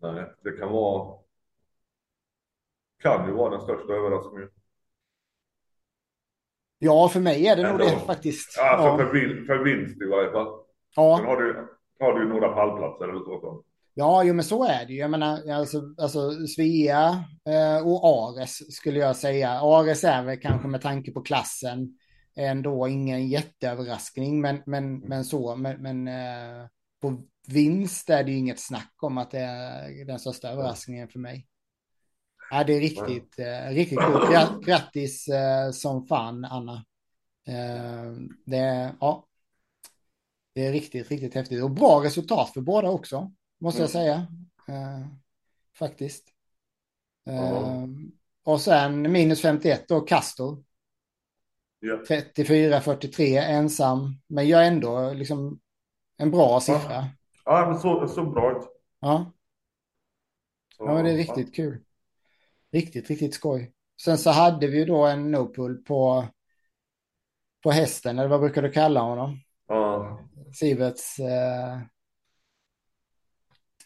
Nej, 0.00 0.24
det 0.44 0.52
kan 0.52 0.72
vara... 0.72 1.18
Kan 3.02 3.26
ju 3.26 3.32
vara 3.32 3.50
den 3.50 3.60
största 3.60 3.92
överraskningen. 3.92 4.50
Ja, 6.78 7.08
för 7.08 7.20
mig 7.20 7.46
är 7.46 7.56
det 7.56 7.70
nog 7.70 7.78
det 7.78 7.98
faktiskt. 8.06 8.58
Alltså 8.58 8.86
ja. 8.86 8.96
För, 8.96 9.12
vinst, 9.12 9.46
för 9.46 9.58
vinst 9.58 10.02
i 10.02 10.06
varje 10.06 10.32
fall. 10.32 10.46
Ja. 10.96 11.16
Sen 11.16 11.26
har 11.26 11.36
du, 11.36 11.68
har 12.00 12.18
du 12.18 12.28
några 12.28 12.48
pallplatser 12.48 13.08
eller 13.08 13.20
så. 13.20 13.64
Ja, 13.98 14.24
jo, 14.24 14.34
men 14.34 14.44
så 14.44 14.64
är 14.64 14.86
det 14.86 14.92
ju. 14.92 14.98
Jag 14.98 15.10
menar, 15.10 15.50
alltså, 15.50 15.82
alltså 15.98 16.46
Svea 16.46 17.24
eh, 17.48 17.86
och 17.86 18.04
Ares 18.04 18.76
skulle 18.76 18.98
jag 18.98 19.16
säga. 19.16 19.50
Ares 19.50 20.04
är 20.04 20.22
väl 20.22 20.40
kanske 20.40 20.68
med 20.68 20.80
tanke 20.80 21.12
på 21.12 21.20
klassen 21.20 21.98
ändå 22.36 22.88
ingen 22.88 23.28
jätteöverraskning, 23.28 24.40
men, 24.40 24.62
men, 24.66 24.98
men 24.98 25.24
så. 25.24 25.56
Men, 25.56 25.82
men 25.82 26.08
eh, 26.08 26.66
på 27.00 27.22
vinst 27.48 28.10
är 28.10 28.24
det 28.24 28.30
ju 28.30 28.36
inget 28.36 28.60
snack 28.60 28.94
om 29.02 29.18
att 29.18 29.30
det 29.30 29.40
är 29.40 30.04
den 30.04 30.18
största 30.18 30.48
överraskningen 30.48 31.08
för 31.08 31.18
mig. 31.18 31.46
Ja, 32.50 32.64
det 32.64 32.72
är 32.72 32.80
riktigt, 32.80 33.38
eh, 33.38 33.74
riktigt 33.74 33.98
coolt. 33.98 34.64
Grattis 34.66 35.28
eh, 35.28 35.70
som 35.70 36.06
fan, 36.06 36.44
Anna. 36.44 36.84
Eh, 37.48 38.12
det, 38.46 38.94
ja, 39.00 39.26
det 40.54 40.66
är 40.66 40.72
riktigt, 40.72 41.10
riktigt 41.10 41.34
häftigt. 41.34 41.62
Och 41.62 41.70
bra 41.70 42.04
resultat 42.04 42.50
för 42.52 42.60
båda 42.60 42.90
också 42.90 43.32
måste 43.58 43.80
jag 43.80 43.90
säga. 43.90 44.26
Uh, 44.68 45.06
faktiskt. 45.74 46.28
Uh, 47.30 47.86
och 48.44 48.60
sen 48.60 49.12
minus 49.12 49.42
51 49.42 49.88
då, 49.88 50.00
Castor. 50.00 50.64
Yeah. 51.84 52.00
34-43 52.00 53.38
ensam, 53.38 54.20
men 54.26 54.48
gör 54.48 54.62
ändå 54.62 55.12
liksom 55.12 55.60
en 56.16 56.30
bra 56.30 56.60
siffra. 56.60 56.94
Ja, 57.44 57.60
ja 57.60 57.66
men 57.66 57.78
så, 57.78 58.08
så 58.08 58.24
bra 58.24 58.58
ut. 58.58 58.68
Ja. 59.00 59.32
Ja, 60.78 61.02
det 61.02 61.10
är 61.10 61.16
riktigt 61.16 61.48
ja. 61.48 61.52
kul. 61.54 61.84
Riktigt, 62.72 63.10
riktigt 63.10 63.34
skoj. 63.34 63.72
Sen 64.02 64.18
så 64.18 64.30
hade 64.30 64.66
vi 64.66 64.84
då 64.84 65.06
en 65.06 65.34
no-pull 65.34 65.84
på, 65.84 66.26
på 67.62 67.70
hästen, 67.70 68.18
eller 68.18 68.28
vad 68.28 68.40
brukar 68.40 68.62
du 68.62 68.70
kalla 68.70 69.00
honom? 69.00 69.40
Ja. 69.66 70.20
Siverts 70.54 71.18
eh, 71.18 71.78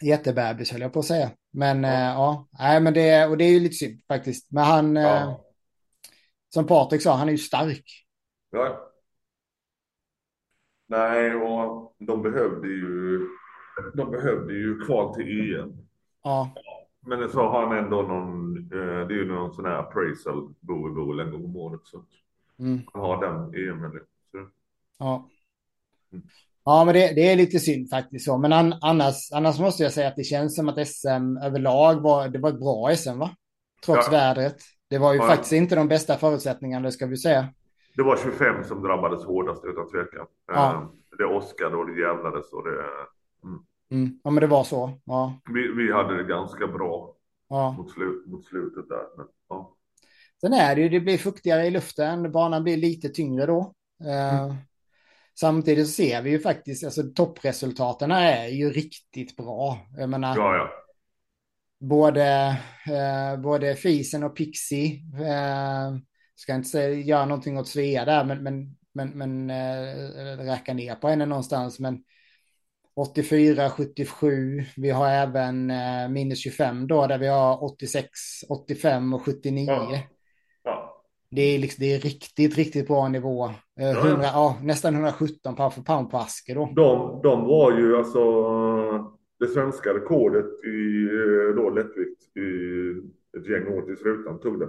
jättebebis 0.02 0.72
höll 0.72 0.80
jag 0.80 0.92
på 0.92 0.98
att 0.98 1.04
säga. 1.04 1.30
Men 1.50 1.84
ja, 1.84 1.90
eh, 1.90 2.00
ja 2.00 2.48
nej, 2.58 2.80
men 2.80 2.94
det, 2.94 3.26
och 3.26 3.36
det 3.36 3.44
är 3.44 3.50
ju 3.50 3.60
lite 3.60 3.74
synd 3.74 4.00
faktiskt. 4.08 4.52
Men 4.52 4.64
han, 4.64 4.96
ja. 4.96 5.16
eh, 5.16 5.36
som 6.48 6.66
Patrik 6.66 7.02
sa, 7.02 7.16
han 7.16 7.28
är 7.28 7.32
ju 7.32 7.38
stark. 7.38 7.84
Ja. 8.50 8.88
Nej, 10.86 11.34
och 11.34 11.94
de 11.98 12.22
behövde 12.22 12.68
ju, 12.68 13.20
de 13.94 14.10
behövde 14.10 14.54
ju 14.54 14.80
kval 14.80 15.14
till 15.14 15.54
EM. 15.54 15.72
Ja. 16.22 16.54
Men 17.00 17.28
så 17.28 17.48
har 17.48 17.66
han 17.66 17.78
ändå 17.78 18.02
någon, 18.02 18.56
eh, 18.56 19.06
det 19.06 19.14
är 19.14 19.18
ju 19.18 19.28
någon 19.28 19.54
sån 19.54 19.64
här 19.64 19.78
appraisal 19.78 20.54
bo 20.60 20.88
i 20.88 20.92
bo 20.92 21.20
en 21.20 21.30
gång 21.30 21.44
om 21.44 21.56
året. 21.56 21.80
Så 21.84 22.04
mm. 22.58 22.80
han 22.92 23.02
har 23.02 23.20
den 23.20 23.54
EM 23.54 23.84
eller 23.84 24.02
så. 24.32 24.48
Ja. 24.98 25.28
Mm. 26.12 26.24
Ja, 26.64 26.84
men 26.84 26.94
det, 26.94 27.12
det, 27.14 27.32
är 27.32 27.36
lite 27.36 27.58
synd 27.58 27.90
faktiskt 27.90 28.24
så. 28.24 28.38
Men 28.38 28.52
an, 28.52 28.74
annars, 28.80 29.32
annars 29.32 29.58
måste 29.58 29.82
jag 29.82 29.92
säga 29.92 30.08
att 30.08 30.16
det 30.16 30.24
känns 30.24 30.56
som 30.56 30.68
att 30.68 30.88
SM 30.88 31.36
överlag 31.42 32.00
var, 32.00 32.28
det 32.28 32.38
var 32.38 32.50
ett 32.50 32.60
bra 32.60 32.96
SM 32.96 33.18
va? 33.18 33.30
Trots 33.84 34.06
ja. 34.06 34.12
vädret. 34.12 34.56
Det 34.90 34.98
var 34.98 35.12
ju 35.12 35.18
ja. 35.18 35.26
faktiskt 35.26 35.52
inte 35.52 35.74
de 35.74 35.88
bästa 35.88 36.16
förutsättningarna, 36.16 36.86
det 36.86 36.92
ska 36.92 37.06
vi 37.06 37.16
säga. 37.16 37.48
Det 37.96 38.02
var 38.02 38.16
25 38.16 38.64
som 38.64 38.82
drabbades 38.82 39.24
hårdast 39.24 39.64
utan 39.64 39.90
tvekan. 39.90 40.26
Ja. 40.46 40.72
Eh, 40.72 40.88
det 41.18 41.24
åskade 41.24 41.76
och 41.76 41.86
det 41.86 42.00
jävlades 42.00 42.52
och 42.52 42.64
det... 42.64 42.84
Mm. 43.44 43.58
Mm. 43.90 44.20
Ja, 44.24 44.30
men 44.30 44.40
det 44.40 44.46
var 44.46 44.64
så. 44.64 45.00
Ja. 45.04 45.40
Vi, 45.54 45.72
vi 45.72 45.92
hade 45.92 46.16
det 46.16 46.24
ganska 46.24 46.66
bra 46.66 47.14
ja. 47.48 47.74
mot, 47.78 47.90
slut, 47.90 48.26
mot 48.26 48.44
slutet 48.44 48.88
där. 48.88 49.04
Men, 49.16 49.26
ja. 49.48 49.76
Sen 50.40 50.52
är 50.52 50.74
det 50.74 50.82
ju, 50.82 50.88
det 50.88 51.00
blir 51.00 51.18
fuktigare 51.18 51.66
i 51.66 51.70
luften, 51.70 52.32
banan 52.32 52.64
blir 52.64 52.76
lite 52.76 53.08
tyngre 53.08 53.46
då. 53.46 53.72
Eh, 54.04 54.44
mm. 54.44 54.56
Samtidigt 55.40 55.86
så 55.86 55.92
ser 55.92 56.22
vi 56.22 56.30
ju 56.30 56.40
faktiskt, 56.40 56.84
alltså 56.84 57.02
toppresultaten 57.02 58.10
är 58.10 58.46
ju 58.46 58.70
riktigt 58.70 59.36
bra. 59.36 59.78
Jag 59.96 60.10
menar, 60.10 60.36
ja, 60.36 60.56
ja. 60.56 60.70
Både, 61.80 62.56
eh, 62.86 63.40
både 63.40 63.74
Fisen 63.74 64.22
och 64.22 64.36
Pixie, 64.36 65.02
eh, 65.18 65.96
ska 66.34 66.54
inte 66.54 66.68
säga, 66.68 66.94
göra 66.94 67.24
någonting 67.24 67.58
åt 67.58 67.68
Svea 67.68 68.04
där, 68.04 68.24
men, 68.24 68.42
men, 68.42 68.76
men, 68.92 69.08
men 69.08 69.50
eh, 69.50 70.36
räcka 70.36 70.74
ner 70.74 70.94
på 70.94 71.08
henne 71.08 71.26
någonstans. 71.26 71.80
Men 71.80 72.02
84, 72.94 73.70
77, 73.70 74.64
vi 74.76 74.90
har 74.90 75.08
även 75.08 75.70
eh, 75.70 76.08
minus 76.08 76.38
25 76.38 76.86
då, 76.86 77.06
där 77.06 77.18
vi 77.18 77.26
har 77.26 77.64
86, 77.64 78.08
85 78.48 79.14
och 79.14 79.22
79. 79.22 79.66
Ja. 79.66 79.98
Ja. 81.32 81.36
Det, 81.36 81.42
är 81.42 81.58
liksom, 81.58 81.82
det 81.82 81.94
är 81.94 81.98
riktigt, 81.98 82.56
riktigt 82.56 82.88
bra 82.88 83.08
nivå. 83.08 83.50
100, 83.76 84.22
ja. 84.22 84.58
nästan 84.62 84.94
117 84.94 85.56
pound 85.56 85.72
för 85.72 85.82
pound 85.82 86.10
på 86.10 86.16
Asker 86.16 86.54
då. 86.54 86.72
De, 86.76 87.20
de 87.22 87.44
var 87.44 87.78
ju 87.78 87.96
alltså 87.96 88.22
det 89.38 89.46
svenska 89.46 89.94
rekordet 89.94 90.64
i 90.64 91.04
eh, 91.04 91.54
då 91.56 91.70
lättvikt 91.70 92.36
i 92.36 93.38
ett 93.38 93.48
gäng 93.48 93.78
år 93.78 93.82
tills 93.82 94.02
rutan 94.02 94.40
tog 94.40 94.60
det. 94.60 94.68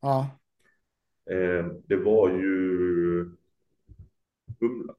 Ja. 0.00 0.26
Eh, 1.30 1.66
det 1.86 1.96
var 1.96 2.28
ju 2.28 3.30
Humla. 4.60 4.94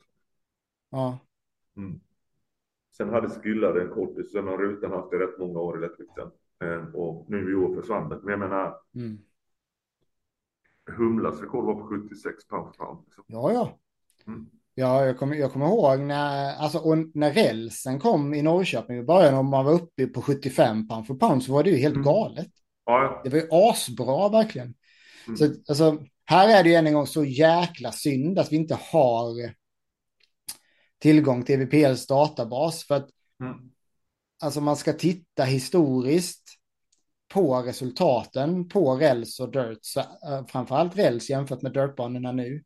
Ja. 0.90 1.20
Mm. 1.78 2.00
Sen 2.98 3.10
hade 3.10 3.30
Skillare 3.30 3.82
en 3.82 3.90
kortis, 3.90 4.32
sen 4.32 4.48
har 4.48 4.58
rutan 4.58 4.92
haft 4.92 5.12
det 5.12 5.20
rätt 5.20 5.40
många 5.40 5.60
år 5.60 5.78
i 5.78 5.82
lättvikten. 5.82 6.32
Eh, 6.64 6.96
och 6.96 7.26
nu 7.30 7.52
i 7.52 7.56
år 7.56 7.76
försvann 7.76 8.10
det. 8.10 8.20
Men 8.24 8.32
jag 8.32 8.40
menar, 8.40 8.76
mm. 8.96 9.18
Humlas 10.92 11.42
rekord 11.42 11.66
var 11.66 11.76
på 11.76 11.88
76 11.88 12.48
pound 12.48 12.74
pound. 12.78 13.00
Liksom. 13.06 13.24
Ja, 13.28 13.52
ja. 13.52 13.80
Mm. 14.28 14.46
Ja, 14.76 15.06
jag 15.06 15.18
kommer, 15.18 15.36
jag 15.36 15.52
kommer 15.52 15.66
ihåg 15.66 16.00
när, 16.00 16.56
alltså, 16.56 16.78
och 16.78 16.98
när 17.14 17.34
rälsen 17.34 18.00
kom 18.00 18.34
i 18.34 18.42
Norrköping 18.42 18.98
i 18.98 19.04
början 19.04 19.36
och 19.36 19.46
man 19.46 19.66
var 19.66 19.74
uppe 19.74 20.08
på 20.08 20.22
75 20.22 20.88
pound 20.88 21.08
för 21.08 21.14
pound 21.14 21.44
så 21.44 21.54
var 21.54 21.64
det 21.64 21.70
ju 21.70 21.78
helt 21.78 21.96
mm. 21.96 22.06
galet. 22.06 22.48
Ja, 22.86 23.22
Det 23.24 23.30
var 23.30 23.38
ju 23.38 23.48
asbra 23.52 24.30
verkligen. 24.30 24.74
Mm. 25.28 25.38
Så 25.38 25.46
alltså, 25.46 26.04
här 26.26 26.60
är 26.60 26.64
det 26.64 26.70
ju 26.70 26.76
än 26.76 26.88
en 26.88 26.94
gång 26.94 27.08
så 27.08 27.26
jäkla 27.26 27.92
synd 27.92 28.40
att 28.40 28.52
vi 28.52 28.56
inte 28.56 28.76
har 28.76 29.54
tillgång 31.00 31.44
till 31.44 31.62
EVPLs 31.62 32.08
databas. 32.08 32.84
För 32.84 32.96
att 32.96 33.10
mm. 33.42 33.56
alltså 34.44 34.62
man 34.62 34.76
ska 34.76 34.94
titta 34.94 35.44
historiskt 35.44 36.44
på 37.34 37.62
resultaten 37.62 38.68
på 38.70 38.96
räls 38.96 39.40
och 39.40 39.52
dirt, 39.52 39.80
så, 39.82 40.00
eh, 40.00 40.46
framförallt 40.48 40.98
räls 40.98 41.30
jämfört 41.30 41.62
med 41.62 41.74
dirtbanorna 41.74 42.32
nu, 42.32 42.64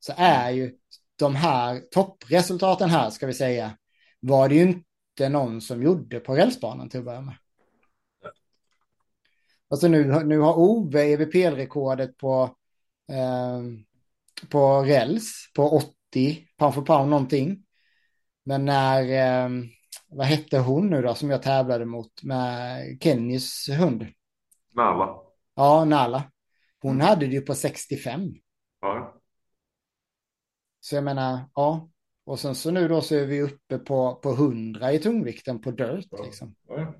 så 0.00 0.12
är 0.16 0.50
ju 0.50 0.72
de 1.18 1.34
här 1.34 1.80
toppresultaten 1.90 2.90
här, 2.90 3.10
ska 3.10 3.26
vi 3.26 3.34
säga, 3.34 3.76
var 4.20 4.48
det 4.48 4.54
ju 4.54 4.62
inte 4.62 5.28
någon 5.28 5.60
som 5.60 5.82
gjorde 5.82 6.20
på 6.20 6.34
rälsbanan 6.34 6.88
till 6.88 6.98
att 7.00 7.06
börja 7.06 7.20
med. 7.20 7.34
Alltså 9.70 9.88
nu, 9.88 10.24
nu 10.24 10.38
har 10.38 10.58
Ove 10.58 11.04
EVP-rekordet 11.04 12.16
på, 12.16 12.56
eh, 13.08 13.62
på 14.48 14.82
räls 14.82 15.50
på 15.54 15.70
80 15.70 16.46
pound 16.58 16.74
för 16.74 16.82
pound 16.82 17.10
någonting. 17.10 17.64
Men 18.44 18.64
när, 18.64 19.02
eh, 19.02 19.50
vad 20.12 20.26
hette 20.26 20.58
hon 20.58 20.90
nu 20.90 21.02
då 21.02 21.14
som 21.14 21.30
jag 21.30 21.42
tävlade 21.42 21.84
mot 21.84 22.22
med 22.22 22.82
Kennys 23.02 23.68
hund? 23.68 24.06
Nala. 24.74 25.16
Ja, 25.54 25.84
Nala. 25.84 26.24
Hon 26.80 26.94
mm. 26.94 27.06
hade 27.06 27.26
det 27.26 27.32
ju 27.32 27.40
på 27.40 27.54
65. 27.54 28.34
Ja. 28.80 29.20
Så 30.80 30.94
jag 30.94 31.04
menar, 31.04 31.40
ja. 31.54 31.88
Och 32.24 32.38
sen 32.38 32.54
så 32.54 32.70
nu 32.70 32.88
då 32.88 33.00
så 33.00 33.14
är 33.14 33.26
vi 33.26 33.42
uppe 33.42 33.78
på, 33.78 34.14
på 34.14 34.30
100 34.30 34.92
i 34.92 34.98
tungvikten 34.98 35.60
på 35.60 35.70
dirt 35.70 36.08
ja. 36.10 36.24
liksom. 36.24 36.54
Ja. 36.68 36.94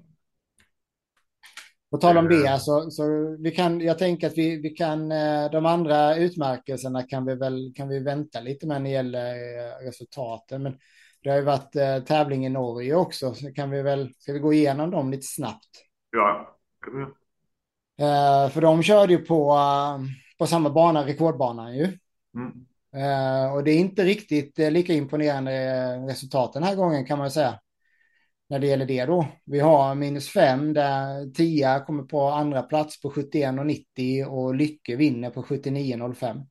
På 1.90 1.98
tal 1.98 2.18
om 2.18 2.28
det, 2.28 2.46
alltså, 2.46 2.90
så 2.90 3.36
vi 3.40 3.50
kan, 3.50 3.80
jag 3.80 3.98
tänker 3.98 4.26
att 4.26 4.38
vi, 4.38 4.56
vi 4.56 4.70
kan, 4.70 5.12
eh, 5.12 5.50
de 5.50 5.66
andra 5.66 6.16
utmärkelserna 6.16 7.02
kan 7.02 7.26
vi 7.26 7.34
väl, 7.34 7.72
kan 7.76 7.88
vi 7.88 7.98
vänta 7.98 8.40
lite 8.40 8.66
med 8.66 8.82
när 8.82 8.90
det 8.90 8.94
gäller 8.94 9.34
eh, 9.34 9.86
resultaten. 9.86 10.62
Men 10.62 10.78
det 11.22 11.30
har 11.30 11.36
ju 11.36 11.42
varit 11.42 11.76
eh, 11.76 11.98
tävling 11.98 12.46
i 12.46 12.48
Norge 12.48 12.94
också, 12.94 13.34
så 13.34 13.52
kan 13.52 13.70
vi 13.70 13.82
väl, 13.82 14.12
ska 14.18 14.32
vi 14.32 14.38
gå 14.38 14.52
igenom 14.52 14.90
dem 14.90 15.10
lite 15.10 15.26
snabbt? 15.26 15.70
Ja, 16.10 16.58
kan 16.84 16.98
vi. 16.98 17.02
Eh, 18.04 18.48
för 18.50 18.60
de 18.60 18.82
körde 18.82 19.12
ju 19.12 19.18
på, 19.18 19.58
på 20.38 20.46
samma 20.46 20.70
bana, 20.70 21.06
rekordbanan 21.06 21.76
ju. 21.76 21.98
Mm. 22.34 22.66
Eh, 22.94 23.54
och 23.54 23.64
det 23.64 23.70
är 23.70 23.78
inte 23.78 24.04
riktigt 24.04 24.58
eh, 24.58 24.70
lika 24.70 24.94
imponerande 24.94 25.52
resultat 25.96 26.52
den 26.52 26.62
här 26.62 26.76
gången 26.76 27.06
kan 27.06 27.18
man 27.18 27.30
säga. 27.30 27.60
När 28.48 28.58
det 28.58 28.66
gäller 28.66 28.86
det 28.86 29.04
då. 29.04 29.26
Vi 29.44 29.60
har 29.60 29.94
minus 29.94 30.28
fem 30.28 30.72
där 30.72 31.32
Tia 31.32 31.80
kommer 31.80 32.02
på 32.02 32.22
andra 32.28 32.62
plats 32.62 33.00
på 33.00 33.10
71,90 33.10 34.24
och 34.24 34.54
Lycke 34.54 34.96
vinner 34.96 35.30
på 35.30 35.42
79,05. 35.42 36.46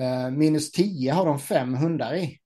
Eh, 0.00 0.30
minus 0.30 0.72
10 0.72 1.12
har 1.12 1.26
de 1.26 1.38
fem 1.38 1.74
hundar 1.74 2.14
i. 2.14 2.38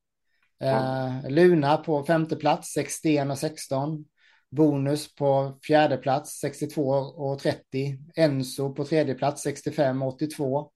Mm. 0.61 1.35
Luna 1.35 1.77
på 1.77 2.05
femte 2.05 2.37
plats 2.37 2.77
61,16. 2.77 4.05
Bonus 4.51 5.15
på 5.15 5.59
fjärde 5.67 5.97
plats 5.97 6.45
62,30. 6.45 7.99
Enso 8.17 8.75
på 8.75 8.85
tredje 8.85 9.15
plats 9.15 9.47
65,82. 9.47 10.69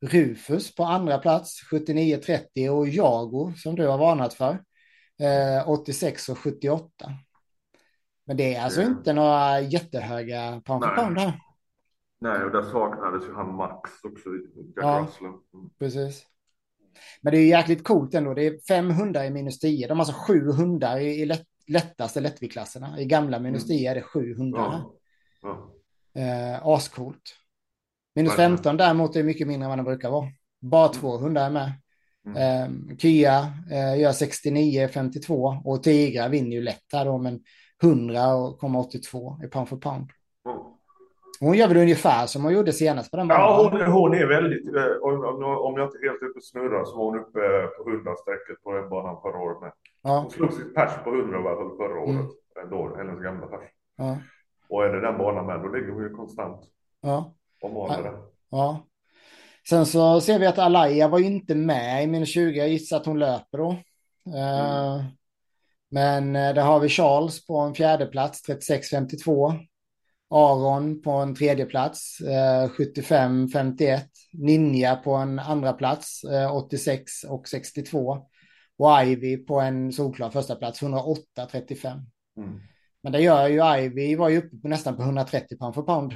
Rufus 0.00 0.74
på 0.74 0.84
andra 0.84 1.18
plats 1.18 1.60
79-30 1.72 2.68
och 2.68 2.88
Jago 2.88 3.52
som 3.56 3.76
du 3.76 3.86
har 3.86 3.98
varnat 3.98 4.34
för 4.34 4.58
eh, 5.20 5.68
86 5.68 6.28
och 6.28 6.38
78. 6.38 6.88
Men 8.26 8.36
det 8.36 8.54
är 8.54 8.64
alltså 8.64 8.80
mm. 8.80 8.92
inte 8.92 9.12
några 9.12 9.60
jättehöga 9.60 10.62
pound 10.64 10.84
här. 10.84 11.40
Nej, 12.20 12.44
och 12.44 12.50
där 12.50 12.62
saknades 12.62 13.24
ju 13.24 13.34
han 13.34 13.54
Max 13.54 13.90
också. 14.04 14.28
ja, 14.76 14.98
mm. 14.98 15.70
precis. 15.78 16.26
Men 17.20 17.32
det 17.32 17.38
är 17.38 17.46
jäkligt 17.46 17.84
coolt 17.84 18.14
ändå. 18.14 18.34
Det 18.34 18.46
är 18.46 18.58
500 18.68 19.26
i 19.26 19.30
minus 19.30 19.58
10. 19.58 19.88
De 19.88 19.98
har 19.98 20.06
alltså 20.06 20.22
700 20.26 21.00
i, 21.00 21.20
i 21.20 21.26
lätt, 21.26 21.46
lättaste 21.66 22.20
lättviktsklasserna. 22.20 23.00
I 23.00 23.04
gamla 23.04 23.38
minus 23.38 23.66
10 23.66 23.78
mm. 23.78 23.90
är 23.90 23.94
det 23.94 24.06
700 24.06 24.60
ja. 24.60 24.94
Ja. 25.42 25.70
Eh, 26.22 26.66
ascoolt. 26.66 27.36
Minus 28.14 28.36
15 28.36 28.76
däremot 28.76 29.16
är 29.16 29.22
mycket 29.22 29.46
mindre 29.46 29.64
än 29.64 29.70
vad 29.70 29.78
det 29.78 29.82
brukar 29.82 30.10
vara. 30.10 30.28
Bara 30.60 30.86
mm. 30.86 31.00
två 31.00 31.18
hundar 31.18 31.46
är 31.46 31.50
med. 31.50 31.72
Mm. 32.26 32.88
Eh, 32.90 32.96
Kia 32.96 33.52
eh, 33.70 34.00
gör 34.00 34.12
69,52 34.12 35.62
och 35.64 35.82
Tigra 35.82 36.28
vinner 36.28 36.50
ju 36.50 36.62
lätt 36.62 36.92
här 36.92 37.04
då, 37.04 37.18
men 37.18 37.40
100,82 37.82 39.44
i 39.44 39.48
pound 39.48 39.68
for 39.68 39.76
pound. 39.76 40.10
Mm. 41.40 41.48
Hon 41.48 41.58
gör 41.58 41.68
väl 41.68 41.76
ungefär 41.76 42.26
som 42.26 42.44
hon 42.44 42.52
gjorde 42.52 42.72
senast 42.72 43.10
på 43.10 43.16
den 43.16 43.28
banan? 43.28 43.42
Ja, 43.42 43.70
hon, 43.72 43.92
hon 43.92 44.14
är 44.14 44.26
väldigt, 44.26 44.76
eh, 44.76 44.96
om, 45.02 45.44
om 45.44 45.78
jag 45.78 45.86
inte 45.86 45.98
helt 46.02 46.22
uppe 46.22 46.40
snurrar 46.42 46.84
så 46.84 46.96
var 46.96 47.04
hon 47.04 47.18
uppe 47.18 47.40
på 47.76 47.90
100-strecket 47.90 48.62
på 48.62 48.72
den 48.72 48.88
banan 48.88 49.16
förra 49.22 49.38
året 49.38 49.60
med. 49.60 49.72
Ja. 50.02 50.18
Hon 50.18 50.30
slog 50.30 50.52
sitt 50.52 50.74
pers 50.74 50.92
på 51.04 51.10
100 51.10 51.38
i 51.38 51.42
förra 51.76 52.00
året, 52.00 52.08
mm. 52.08 52.26
ändå, 52.62 52.96
hennes 52.96 53.22
gamla 53.22 53.46
pers. 53.46 53.70
Ja. 53.96 54.18
Och 54.68 54.84
är 54.84 54.88
det 54.92 55.00
den 55.00 55.18
banan 55.18 55.46
med, 55.46 55.60
då 55.60 55.68
ligger 55.68 55.92
hon 55.92 56.02
ju 56.02 56.10
konstant. 56.10 56.60
Ja. 57.00 57.32
Ja. 57.60 58.00
ja. 58.50 58.86
Sen 59.68 59.86
så 59.86 60.20
ser 60.20 60.38
vi 60.38 60.46
att 60.46 60.58
Alaya 60.58 61.08
var 61.08 61.18
inte 61.18 61.54
med 61.54 62.04
i 62.04 62.06
minus 62.06 62.28
20. 62.28 62.58
Jag 62.58 62.68
gissar 62.68 62.96
att 62.96 63.06
hon 63.06 63.18
löper 63.18 63.58
då. 63.58 63.76
Mm. 64.26 64.96
Uh, 64.96 65.04
Men 65.90 66.32
där 66.32 66.62
har 66.62 66.80
vi 66.80 66.88
Charles 66.88 67.46
på 67.46 67.58
en 67.58 67.74
fjärde 67.74 68.06
plats 68.06 68.48
36-52. 68.48 69.54
Aron 70.30 71.02
på 71.02 71.10
en 71.10 71.34
tredje 71.34 71.66
plats, 71.66 72.20
eh, 72.20 72.68
75-51. 72.68 74.10
Ninja 74.32 74.96
på 74.96 75.14
en 75.14 75.38
andra 75.38 75.72
plats, 75.72 76.24
eh, 76.24 76.54
86 76.54 77.24
och 77.24 77.48
62. 77.48 78.28
Och 78.76 79.02
Ivy 79.02 79.36
på 79.36 79.60
en 79.60 79.92
solklar 79.92 80.30
första 80.30 80.56
plats 80.56 80.82
108-35. 80.82 82.00
Mm. 82.36 82.60
Men 83.02 83.12
det 83.12 83.20
gör 83.20 83.48
ju 83.48 83.84
Ivy 83.84 84.16
var 84.16 84.28
ju 84.28 84.38
uppe 84.38 84.56
på 84.56 84.68
nästan 84.68 84.96
på 84.96 85.02
130 85.02 85.58
pound 85.58 85.74
för 85.74 85.82
pound. 85.82 86.12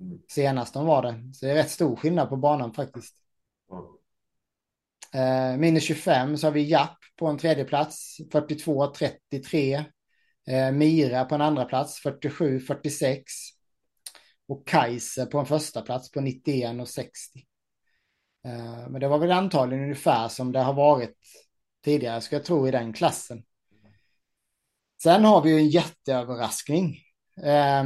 Mm. 0.00 0.18
Senast 0.28 0.74
de 0.74 0.86
var 0.86 1.02
det. 1.02 1.34
Så 1.34 1.46
det 1.46 1.52
är 1.52 1.56
rätt 1.56 1.70
stor 1.70 1.96
skillnad 1.96 2.28
på 2.28 2.36
banan 2.36 2.74
faktiskt. 2.74 3.14
Mm. 3.72 3.84
Eh, 5.14 5.58
minus 5.58 5.84
25 5.84 6.36
så 6.36 6.46
har 6.46 6.52
vi 6.52 6.62
Japp 6.62 6.98
på 7.16 7.26
en 7.26 7.38
tredje 7.38 7.64
plats 7.64 8.16
42-33. 8.32 9.84
Eh, 10.48 10.72
Mira 10.72 11.24
på 11.24 11.34
en 11.34 11.40
andra 11.40 11.64
plats 11.64 12.02
47-46. 12.04 13.22
Och 14.48 14.66
Kaiser 14.68 15.26
på 15.26 15.38
en 15.38 15.46
första 15.46 15.82
plats 15.82 16.10
på 16.10 16.20
91 16.20 16.80
och 16.80 16.88
60. 16.88 17.40
Eh, 18.44 18.88
men 18.88 19.00
det 19.00 19.08
var 19.08 19.18
väl 19.18 19.32
antagligen 19.32 19.84
ungefär 19.84 20.28
som 20.28 20.52
det 20.52 20.58
har 20.58 20.74
varit 20.74 21.16
tidigare, 21.84 22.20
ska 22.20 22.36
jag 22.36 22.44
tro, 22.44 22.68
i 22.68 22.70
den 22.70 22.92
klassen. 22.92 23.42
Sen 25.02 25.24
har 25.24 25.42
vi 25.42 25.50
ju 25.50 25.58
en 25.58 25.68
jätteöverraskning. 25.68 26.98
Eh, 27.42 27.84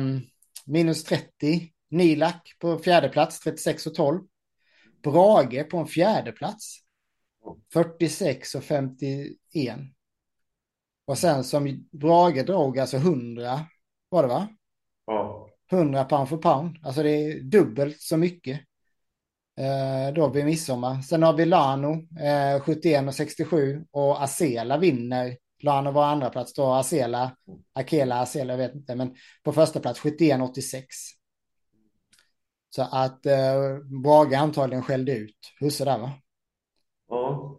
minus 0.67 1.05
30. 1.05 1.73
Nilak 1.91 2.57
på 2.59 2.79
fjärde 2.79 3.09
plats 3.09 3.41
36 3.41 3.87
och 3.87 3.95
12. 3.95 4.21
Brage 5.03 5.71
på 5.71 5.79
en 5.79 5.87
fjärde 5.87 6.33
plats 6.33 6.79
46 7.73 8.55
och 8.55 8.65
51. 8.65 9.79
Och 11.13 11.19
sen 11.19 11.45
som 11.45 11.89
Brage 11.91 12.47
drog 12.47 12.79
alltså 12.79 12.97
100 12.97 13.61
var 14.09 14.23
det 14.23 14.29
va? 14.29 14.49
Ja. 15.07 15.49
100 15.71 16.05
pound 16.05 16.29
för 16.29 16.37
pound. 16.37 16.77
Alltså 16.83 17.03
det 17.03 17.11
är 17.11 17.41
dubbelt 17.41 18.01
så 18.01 18.17
mycket. 18.17 18.61
Eh, 19.59 20.15
då 20.15 20.29
vid 20.29 20.45
midsommar. 20.45 21.01
Sen 21.03 21.23
har 21.23 21.33
vi 21.33 21.45
Lano 21.45 21.93
eh, 22.21 22.61
71 22.61 23.07
och 23.09 23.15
67 23.15 23.85
och 23.91 24.23
Acela 24.23 24.79
vinner. 24.79 25.37
Lano 25.63 25.91
var 25.91 26.05
andra 26.05 26.31
plats 26.31 26.55
då, 26.55 26.73
Acela, 26.73 27.37
Akela, 27.73 28.21
Acela, 28.21 28.53
jag 28.53 28.59
vet 28.59 28.75
inte, 28.75 28.95
men 28.95 29.15
på 29.43 29.53
första 29.53 29.81
plats 29.81 30.01
71 30.01 30.41
86. 30.41 30.87
Så 32.71 32.83
att 32.83 33.27
eh, 33.27 33.79
Brage 34.03 34.35
antagligen 34.35 34.83
skällde 34.83 35.17
ut 35.17 35.39
Husse 35.61 35.85
där 35.85 35.99
va? 35.99 36.13
Ja. 37.09 37.59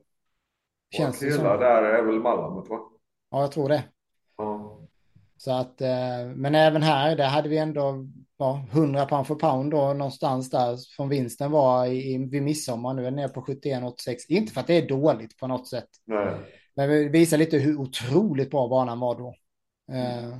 Känns 0.97 1.21
och 1.21 1.27
Akela 1.27 1.57
där 1.57 1.83
är 1.83 2.03
väl 2.03 2.19
Malamut 2.19 2.69
va? 2.69 2.89
Ja, 3.33 3.41
jag 3.41 3.51
tror 3.51 3.69
det. 3.69 3.83
Ja. 4.37 4.79
Så 5.37 5.51
att, 5.51 5.81
eh, 5.81 6.25
men 6.35 6.55
även 6.55 6.83
här, 6.83 7.15
där 7.15 7.27
hade 7.27 7.49
vi 7.49 7.57
ändå 7.57 8.07
ja, 8.37 8.65
100 8.71 9.05
pound 9.05 9.27
för 9.27 9.35
pound 9.35 9.71
då 9.71 9.93
någonstans 9.93 10.49
där 10.49 10.75
som 10.77 11.09
vinsten 11.09 11.51
var 11.51 11.85
i, 11.85 12.27
vid 12.31 12.43
midsommar. 12.43 12.93
Nu 12.93 13.01
är 13.01 13.05
den 13.05 13.15
nere 13.15 13.29
på 13.29 13.41
71,86. 13.41 14.15
Inte 14.27 14.53
för 14.53 14.61
att 14.61 14.67
det 14.67 14.73
är 14.73 14.87
dåligt 14.87 15.37
på 15.37 15.47
något 15.47 15.67
sätt. 15.67 15.87
Nej. 16.05 16.33
Men 16.75 16.89
det 16.89 17.09
visar 17.09 17.37
lite 17.37 17.57
hur 17.57 17.77
otroligt 17.77 18.51
bra 18.51 18.67
banan 18.67 18.99
var 18.99 19.17
då. 19.17 19.35
Mm. 19.91 20.31
Eh, 20.31 20.39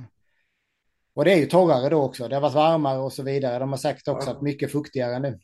och 1.14 1.24
det 1.24 1.32
är 1.32 1.36
ju 1.36 1.46
torrare 1.46 1.88
då 1.88 2.02
också. 2.02 2.28
Det 2.28 2.36
har 2.36 2.42
varit 2.42 2.54
varmare 2.54 2.98
och 2.98 3.12
så 3.12 3.22
vidare. 3.22 3.58
De 3.58 3.70
har 3.70 3.76
säkert 3.76 4.08
också 4.08 4.30
haft 4.30 4.42
mycket 4.42 4.72
fuktigare 4.72 5.18
nu. 5.18 5.38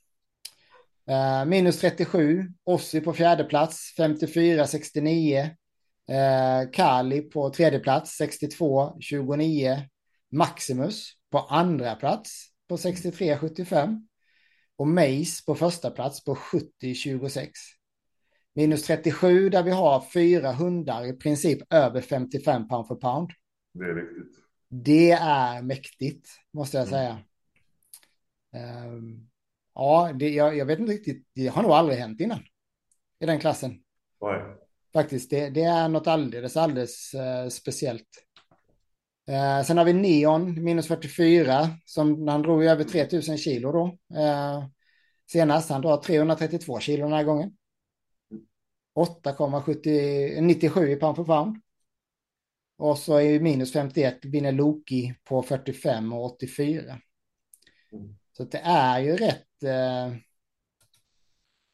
Eh, 1.11 1.45
minus 1.45 1.81
37, 1.81 2.53
Ossi 2.65 3.01
på 3.01 3.13
fjärde 3.13 3.45
plats, 3.45 3.95
54-69. 3.99 5.51
Eh, 6.11 6.71
Kali 6.73 7.21
på 7.21 7.51
tredje 7.51 7.79
plats 7.79 8.17
62, 8.17 8.97
29. 9.01 9.77
Maximus 10.33 11.13
på 11.31 11.39
andra 11.39 11.95
plats 11.95 12.47
på 12.69 12.77
63, 12.77 13.39
75. 13.39 14.09
Och 14.77 14.89
Mace 14.89 15.45
på 15.47 15.55
första 15.55 15.91
plats 15.91 16.25
på 16.25 16.35
70, 16.35 16.95
26. 16.95 17.51
Minus 18.55 18.83
37 18.83 19.49
där 19.49 19.63
vi 19.63 19.71
har 19.71 20.05
fyra 20.15 20.53
hundar 20.53 21.05
i 21.05 21.13
princip 21.13 21.73
över 21.73 22.01
55 22.01 22.69
pound 22.69 22.87
för 22.87 22.95
pound. 22.95 23.31
Det 23.73 23.85
är 23.85 23.95
riktigt. 23.95 24.37
Det 24.69 25.11
är 25.11 25.63
mäktigt, 25.63 26.29
måste 26.53 26.77
jag 26.77 26.89
mm. 26.89 26.99
säga. 26.99 27.19
Um, 28.87 29.31
ja, 29.75 30.13
det, 30.15 30.29
jag, 30.29 30.57
jag, 30.57 30.67
vet 30.67 30.79
inte 30.79 30.93
riktigt. 30.93 31.27
Det 31.35 31.47
har 31.47 31.63
nog 31.63 31.73
aldrig 31.73 31.99
hänt 31.99 32.21
innan. 32.21 32.41
I 33.21 33.27
den 33.27 33.41
klassen. 33.41 33.83
Nej. 34.21 34.60
Faktiskt, 34.93 35.31
det, 35.31 35.51
det 35.51 35.63
är 35.63 35.89
något 35.89 36.07
alldeles, 36.07 36.57
alldeles 36.57 37.15
eh, 37.15 37.49
speciellt. 37.49 38.27
Eh, 39.29 39.63
sen 39.63 39.79
har 39.79 39.85
vi 39.85 39.93
Neon, 39.93 40.65
minus 40.65 40.89
44, 40.89 41.69
som 41.85 42.29
han 42.29 42.43
drog 42.43 42.65
över 42.65 42.85
3000 42.85 43.39
kilo 43.39 43.73
då. 43.73 43.99
Eh, 44.19 44.65
senast, 45.33 45.71
han 45.71 45.83
drar 45.83 45.97
332 45.97 46.81
kilo 46.81 47.03
den 47.03 47.13
här 47.13 47.25
gången. 47.25 47.57
8,97 48.95 50.87
i 50.87 50.97
pound 50.97 51.17
for 51.17 51.25
pound. 51.25 51.57
Och 52.77 52.99
så 52.99 53.21
är 53.21 53.41
minus 53.41 53.73
51 53.73 54.25
vinner 54.25 54.53
Loki 54.53 55.15
på 55.25 55.43
45 55.43 56.13
och 56.13 56.25
84. 56.25 56.83
Mm. 57.93 58.17
Så 58.33 58.45
det 58.45 58.59
är 58.59 59.01
ju 59.01 59.17
rätt, 59.17 59.63
eh, 59.63 60.15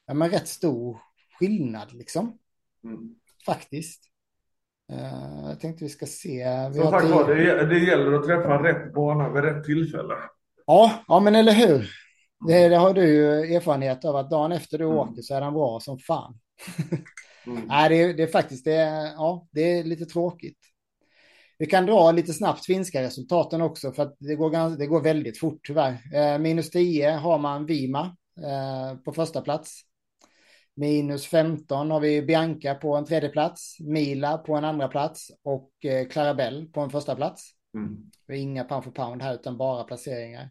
ja, 0.06 0.14
men 0.14 0.30
rätt 0.30 0.48
stor 0.48 0.98
skillnad 1.38 1.92
liksom. 1.92 2.38
Mm. 2.86 3.14
Faktiskt. 3.46 4.02
Uh, 4.92 5.48
jag 5.48 5.60
tänkte 5.60 5.84
vi 5.84 5.90
ska 5.90 6.06
se. 6.06 6.68
Vi 6.68 6.78
Som 6.78 6.90
sagt 6.90 7.10
var, 7.10 7.34
det, 7.34 7.66
det 7.66 7.78
gäller 7.78 8.12
att 8.12 8.26
träffa 8.26 8.62
rätt 8.62 8.94
bana 8.94 9.28
vid 9.28 9.44
rätt 9.44 9.64
tillfälle. 9.64 10.14
Ja, 10.66 11.04
ja 11.08 11.20
men 11.20 11.34
eller 11.34 11.52
hur. 11.52 11.90
Det, 12.46 12.68
det 12.68 12.76
har 12.76 12.94
du 12.94 13.08
ju 13.08 13.56
erfarenhet 13.56 14.04
av 14.04 14.16
att 14.16 14.30
dagen 14.30 14.52
efter 14.52 14.78
du 14.78 14.84
mm. 14.84 14.96
åker 14.96 15.22
så 15.22 15.34
är 15.34 15.40
den 15.40 15.54
bra 15.54 15.80
som 15.80 15.98
fan. 15.98 16.38
mm. 17.46 17.62
Nej, 17.68 17.88
det, 17.88 18.12
det, 18.12 18.22
är 18.22 18.26
faktiskt 18.26 18.64
det, 18.64 19.12
ja, 19.16 19.46
det 19.50 19.78
är 19.78 19.84
lite 19.84 20.04
tråkigt. 20.04 20.58
Vi 21.58 21.66
kan 21.66 21.86
dra 21.86 22.12
lite 22.12 22.32
snabbt 22.32 22.66
finska 22.66 23.02
resultaten 23.02 23.62
också 23.62 23.92
för 23.92 24.02
att 24.02 24.16
det 24.18 24.34
går, 24.34 24.50
ganska, 24.50 24.78
det 24.78 24.86
går 24.86 25.00
väldigt 25.00 25.40
fort 25.40 25.60
tyvärr. 25.66 25.98
Eh, 26.14 26.38
minus 26.38 26.70
10 26.70 27.10
har 27.10 27.38
man 27.38 27.66
Vima 27.66 28.16
eh, 28.42 28.98
på 28.98 29.12
första 29.12 29.40
plats. 29.40 29.80
Minus 30.76 31.26
15 31.26 31.90
har 31.90 32.00
vi 32.00 32.22
Bianca 32.22 32.74
på 32.74 32.96
en 32.96 33.04
tredje 33.04 33.28
plats, 33.28 33.76
Mila 33.80 34.38
på 34.38 34.54
en 34.54 34.64
andra 34.64 34.88
plats 34.88 35.30
och 35.44 35.70
eh, 35.84 36.08
Clarabelle 36.08 36.66
på 36.66 36.80
en 36.80 36.90
första 36.90 37.16
plats. 37.16 37.50
Mm. 37.74 37.96
Inga 38.40 38.64
pound 38.64 38.84
för 38.84 38.90
pound 38.90 39.22
här 39.22 39.34
utan 39.34 39.56
bara 39.56 39.84
placeringar. 39.84 40.48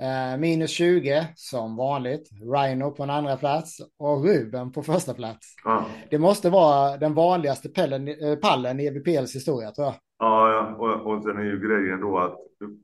Eh, 0.00 0.38
minus 0.38 0.70
20 0.70 1.26
som 1.34 1.76
vanligt, 1.76 2.28
Rhino 2.54 2.90
på 2.90 3.02
en 3.02 3.10
andra 3.10 3.36
plats 3.36 3.78
och 3.98 4.24
Ruben 4.24 4.72
på 4.72 4.82
första 4.82 5.14
plats. 5.14 5.54
Ja. 5.64 5.86
Det 6.10 6.18
måste 6.18 6.50
vara 6.50 6.96
den 6.96 7.14
vanligaste 7.14 7.68
pallen, 7.68 8.08
eh, 8.08 8.36
pallen 8.42 8.80
i 8.80 8.84
EVPLs 8.84 9.36
historia 9.36 9.70
tror 9.70 9.86
jag. 9.86 9.94
Ja, 10.18 10.52
ja. 10.52 10.76
Och, 10.76 11.12
och 11.12 11.22
sen 11.22 11.38
är 11.38 11.42
ju 11.42 11.68
grejen 11.68 12.00
då 12.00 12.18
att 12.18 12.36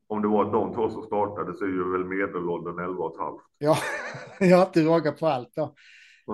om 0.06 0.22
det 0.22 0.28
var 0.28 0.52
de 0.52 0.74
två 0.74 0.90
som 0.90 1.02
startade 1.02 1.54
så 1.54 1.64
är 1.64 1.68
ju 1.68 1.92
väl 1.92 2.04
medelåldern 2.04 2.78
11 2.78 3.04
och 3.04 3.14
ett 3.14 3.20
halvt. 3.20 3.42
Ja, 3.58 3.76
jag 4.40 4.56
har 4.56 4.66
inte 4.66 4.80
rågat 4.80 5.20
på 5.20 5.26
allt 5.26 5.52
då. 5.56 5.74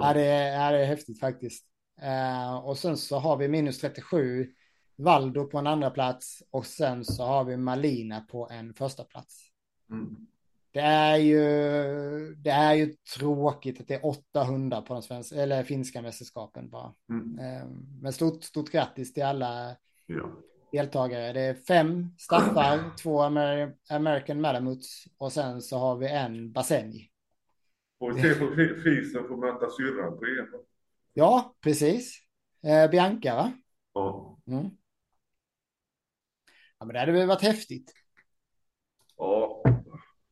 Ja, 0.03 0.13
det, 0.13 0.25
är, 0.25 0.73
det 0.73 0.79
är 0.79 0.87
häftigt 0.87 1.21
faktiskt. 1.21 1.65
Uh, 2.03 2.55
och 2.55 2.79
sen 2.79 2.97
så 2.97 3.19
har 3.19 3.37
vi 3.37 3.49
minus 3.49 3.81
37, 3.81 4.51
Valdo 4.97 5.45
på 5.45 5.59
en 5.59 5.67
andra 5.67 5.91
plats 5.91 6.43
och 6.51 6.67
sen 6.67 7.05
så 7.05 7.25
har 7.25 7.45
vi 7.45 7.57
Malina 7.57 8.21
på 8.21 8.49
en 8.51 8.75
första 8.75 9.05
plats. 9.05 9.51
Mm. 9.91 10.17
Det 10.73 10.81
är 10.81 11.17
ju, 11.17 12.35
det 12.35 12.51
är 12.51 12.75
ju 12.75 12.95
tråkigt 13.17 13.81
att 13.81 13.89
det 13.89 13.95
är 13.95 14.07
800 14.07 14.83
på 14.83 14.95
de 14.95 15.03
svenska, 15.03 15.37
eller 15.37 15.65
finska 15.65 16.03
mästerskapen 16.03 16.71
bara. 16.71 16.95
Mm. 17.11 17.39
Uh, 17.39 17.69
men 18.01 18.13
stort, 18.13 18.45
stort 18.45 18.71
grattis 18.71 19.13
till 19.13 19.23
alla 19.23 19.77
ja. 20.07 20.31
deltagare. 20.73 21.33
Det 21.33 21.41
är 21.41 21.55
fem 21.55 22.15
staffar, 22.19 22.97
två 23.03 23.23
Amer 23.23 23.75
American 23.91 24.41
Malamuts 24.41 25.05
och 25.19 25.33
sen 25.33 25.63
så 25.63 25.79
har 25.79 25.97
vi 25.97 26.09
en 26.09 26.53
bassäng. 26.53 27.09
Och 28.05 28.21
se 28.21 28.35
på 28.35 28.55
Fisen 28.85 29.29
får 29.29 29.37
möta 29.37 29.71
syrran 29.71 30.19
på 30.19 30.25
EM. 30.25 30.65
Ja, 31.13 31.57
precis. 31.61 32.19
Eh, 32.63 32.91
Bianca, 32.91 33.35
va? 33.35 33.53
Ja. 33.93 34.39
Mm. 34.47 34.65
Ja, 36.79 36.87
men 36.87 36.89
det 36.89 37.01
hade 37.01 37.13
väl 37.13 37.29
varit 37.29 37.43
häftigt. 37.43 37.93
Ja, 39.17 39.63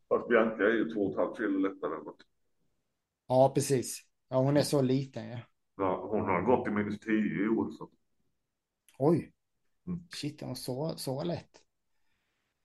fast 0.09 0.29
Bianca 0.29 0.63
är 0.63 0.73
ju 0.73 0.95
två 0.95 1.01
och 1.01 1.11
ett 1.13 1.19
halvt 1.19 1.37
kilo 1.37 1.59
lättare 1.59 1.95
än 1.95 2.03
Ja, 3.27 3.53
precis. 3.55 4.03
Ja, 4.29 4.37
hon 4.37 4.57
är 4.57 4.63
så 4.63 4.83
liten. 4.83 5.29
Ja. 5.29 5.39
ja 5.77 6.07
hon 6.11 6.21
har 6.21 6.43
gått 6.43 6.69
i 6.69 6.71
minus 6.71 7.01
10 7.01 7.45
i 7.45 7.49
år. 7.49 7.71
Så. 7.71 7.91
Oj. 8.99 9.33
Mm. 9.87 10.09
Shit, 10.15 10.41
hon 10.41 10.57
så, 10.57 10.95
så 10.97 11.25
lätt. 11.25 11.63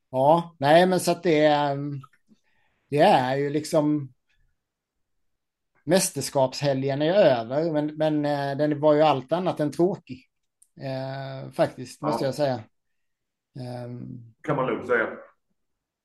Ja, 0.09 0.55
nej, 0.59 0.87
men 0.87 0.99
så 0.99 1.11
att 1.11 1.23
det 1.23 1.45
är. 1.45 1.71
Mm, 1.71 2.01
det 2.89 2.99
är 2.99 3.37
ju 3.37 3.49
liksom 3.49 4.13
mästerskapshelgen 5.87 7.01
är 7.01 7.13
över, 7.13 7.71
men, 7.71 7.95
men 7.95 8.25
eh, 8.25 8.57
den 8.57 8.79
var 8.79 8.93
ju 8.93 9.01
allt 9.01 9.31
annat 9.31 9.59
än 9.59 9.71
tråkig. 9.71 10.27
eh, 10.81 11.51
faktiskt, 11.51 12.01
måste 12.01 12.23
ja. 12.23 12.27
jag 12.27 12.35
säga. 12.35 12.63
Um, 13.85 14.33
kan 14.41 14.55
man 14.55 14.67
lugnt 14.67 14.87
säga. 14.87 15.07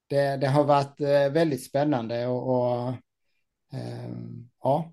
Det, 0.06 0.36
det, 0.36 0.46
har 0.46 0.64
varit 0.64 1.00
eh, 1.00 1.32
väldigt 1.32 1.64
spännande 1.64 2.26
och, 2.26 2.48
och 2.48 2.88
eh, 3.72 4.10
ja. 4.62 4.92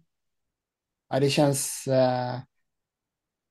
ja, 1.09 1.19
det 1.19 1.29
känns, 1.29 1.87
eh, 1.87 2.39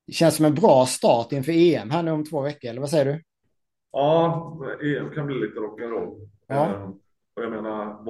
det 0.07 0.13
känns 0.13 0.37
som 0.37 0.45
en 0.45 0.55
bra 0.55 0.87
start 0.87 1.33
inför 1.33 1.53
EM 1.53 1.91
här 1.91 2.03
nu 2.03 2.11
om 2.11 2.25
två 2.25 2.41
veckor, 2.41 2.71
eller 2.71 2.81
vad 2.81 2.91
säger 2.91 3.05
du? 3.05 3.23
Ja, 3.93 4.59
EM 4.83 5.11
kan 5.11 5.27
bli 5.27 5.37
lite 5.37 5.61
rock'n'roll. 5.61 6.29
Ja. 6.47 6.67
Eh, 6.67 6.89
och 7.35 7.43
jag 7.43 7.51
menar, 7.51 8.03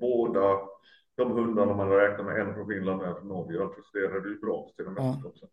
båda 0.00 0.75
de 1.16 1.32
hundarna 1.32 1.74
man 1.74 1.90
räknar 1.90 2.24
med, 2.24 2.40
en 2.40 2.54
från 2.54 2.68
Finland 2.68 3.00
och 3.00 3.06
en 3.06 3.14
från 3.14 3.28
Norge, 3.28 3.58
de 3.58 3.74
presterade 3.74 4.28
ju 4.28 4.38
bra 4.40 4.70
till 4.76 4.84
de 4.84 4.94
ja. 4.96 5.22
också. 5.24 5.46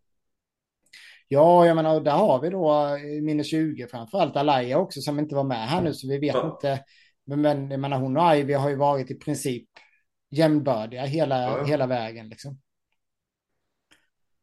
Ja, 1.28 1.66
jag 1.66 1.76
menar, 1.76 2.00
där 2.00 2.12
har 2.12 2.40
vi 2.40 2.50
då 2.50 2.88
minus 3.22 3.50
20 3.50 3.86
framförallt 3.86 4.36
Alaya 4.36 4.78
också 4.78 5.00
som 5.00 5.18
inte 5.18 5.34
var 5.34 5.44
med 5.44 5.68
här 5.68 5.82
nu, 5.82 5.94
så 5.94 6.08
vi 6.08 6.18
vet 6.18 6.34
ja. 6.34 6.50
inte. 6.50 6.84
Men 7.24 7.70
jag 7.70 7.80
menar, 7.80 7.98
hon 7.98 8.16
och 8.16 8.36
Ivy 8.36 8.52
har 8.52 8.68
ju 8.68 8.76
varit 8.76 9.10
i 9.10 9.14
princip 9.14 9.68
jämnbördiga 10.30 11.04
hela, 11.04 11.42
ja. 11.42 11.64
hela 11.64 11.86
vägen 11.86 12.28
liksom. 12.28 12.60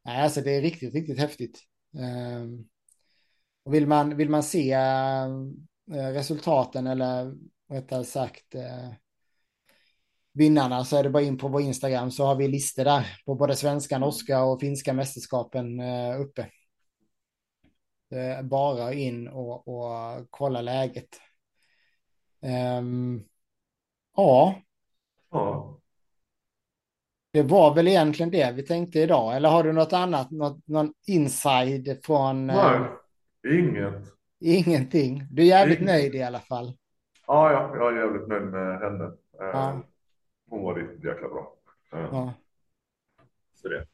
Nej, 0.05 0.23
alltså 0.23 0.41
det 0.41 0.51
är 0.51 0.61
riktigt, 0.61 0.93
riktigt 0.93 1.19
häftigt. 1.19 1.59
Um, 2.41 2.67
och 3.63 3.73
vill 3.73 3.87
man, 3.87 4.17
vill 4.17 4.29
man 4.29 4.43
se 4.43 4.75
uh, 4.75 6.13
resultaten 6.13 6.87
eller 6.87 7.35
rättare 7.69 8.03
sagt 8.03 8.55
uh, 8.55 8.93
vinnarna 10.33 10.83
så 10.83 10.97
är 10.97 11.03
det 11.03 11.09
bara 11.09 11.23
in 11.23 11.37
på 11.37 11.47
vår 11.47 11.61
Instagram 11.61 12.11
så 12.11 12.25
har 12.25 12.35
vi 12.35 12.47
listor 12.47 12.83
där 12.83 13.05
på 13.25 13.35
både 13.35 13.55
svenska, 13.55 13.97
norska 13.97 14.43
och 14.43 14.59
finska 14.59 14.93
mästerskapen 14.93 15.79
uh, 15.79 16.21
uppe. 16.21 16.47
bara 18.43 18.93
in 18.93 19.27
och, 19.27 19.67
och 19.67 20.27
kolla 20.29 20.61
läget. 20.61 21.19
Um, 22.79 23.23
ja. 24.15 24.55
Ja. 25.31 25.77
Det 27.33 27.43
var 27.43 27.75
väl 27.75 27.87
egentligen 27.87 28.31
det 28.31 28.51
vi 28.55 28.63
tänkte 28.63 28.99
idag. 28.99 29.35
Eller 29.35 29.49
har 29.49 29.63
du 29.63 29.71
något 29.71 29.93
annat, 29.93 30.31
något, 30.31 30.67
någon 30.67 30.93
inside 31.07 31.99
från? 32.03 32.47
Nej, 32.47 32.79
eh, 33.47 33.59
inget. 33.59 34.03
Ingenting. 34.39 35.27
Du 35.31 35.41
är 35.41 35.45
jävligt 35.45 35.79
inget. 35.79 35.93
nöjd 35.93 36.15
i 36.15 36.23
alla 36.23 36.39
fall. 36.39 36.77
Ja, 37.27 37.51
ja, 37.51 37.75
jag 37.75 37.93
är 37.93 37.99
jävligt 37.99 38.27
nöjd 38.27 38.43
med 38.43 38.79
henne. 38.79 39.03
Eh, 39.03 39.11
ja. 39.39 39.81
Hon 40.51 40.63
var 40.63 40.75
riktigt 40.75 41.03
jäkla 41.03 41.27
bra. 41.29 41.55
Ja. 41.91 42.33
Så 43.53 43.67
det. 43.67 43.85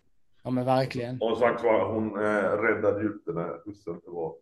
Ja, 0.44 0.50
men 0.50 0.66
verkligen. 0.66 1.22
Och 1.22 1.38
sagt 1.38 1.64
var, 1.64 1.94
hon 1.94 2.16
eh, 2.16 2.62
räddade 2.62 3.02
ut 3.02 3.26
den 3.26 3.36
när 3.36 3.62
husse 3.66 3.90
inte 3.90 4.10
var. 4.10 4.36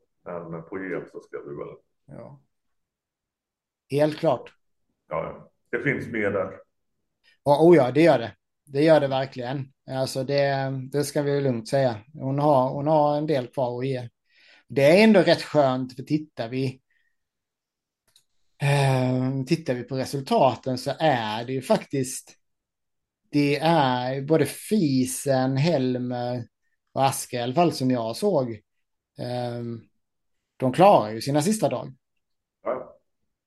Men 0.50 0.64
på 0.64 0.78
EM 0.78 1.06
så 1.12 1.20
ska 1.20 1.38
vi 1.40 1.56
väl. 1.56 1.76
Ja. 2.06 2.40
Helt 3.90 4.18
klart. 4.18 4.54
Ja, 5.10 5.52
det 5.70 5.80
finns 5.80 6.08
mer 6.08 6.32
där. 6.32 6.52
Ja, 7.44 7.60
oh 7.62 7.76
ja, 7.76 7.92
det 7.92 8.02
gör 8.02 8.20
det. 8.20 8.36
Det 8.66 8.84
gör 8.84 9.00
det 9.00 9.08
verkligen. 9.08 9.74
Alltså 9.92 10.24
det, 10.24 10.72
det 10.92 11.04
ska 11.04 11.22
vi 11.22 11.42
lugnt 11.42 11.68
säga. 11.68 11.96
Hon 12.14 12.40
har, 12.40 12.70
hon 12.70 12.88
har 12.88 13.18
en 13.18 13.28
del 13.28 13.48
kvar 13.48 13.80
att 13.80 13.88
ge. 13.88 14.10
Det 14.68 14.82
är 14.82 15.04
ändå 15.04 15.20
rätt 15.20 15.42
skönt, 15.42 15.96
för 15.96 16.04
tittar 16.04 16.50
vi 16.50 16.82
eh, 18.66 19.46
tittar 19.46 19.74
vi 19.74 19.84
på 19.84 19.98
resultaten 19.98 20.78
så 20.78 20.92
är 21.00 21.46
det 21.46 21.54
ju 21.54 21.62
faktiskt 21.62 22.38
det 23.30 23.60
är 23.62 24.22
både 24.22 24.46
Fisen, 24.46 25.58
Helmer 25.58 26.48
och 26.94 27.06
Aske 27.06 27.38
i 27.38 27.42
alla 27.42 27.54
fall 27.54 27.72
som 27.72 27.92
jag 27.92 28.16
såg. 28.16 28.52
Eh, 29.20 29.64
de 30.58 30.74
klarar 30.74 31.12
ju 31.12 31.22
sina 31.22 31.42
sista 31.42 31.70
dag. 31.70 31.94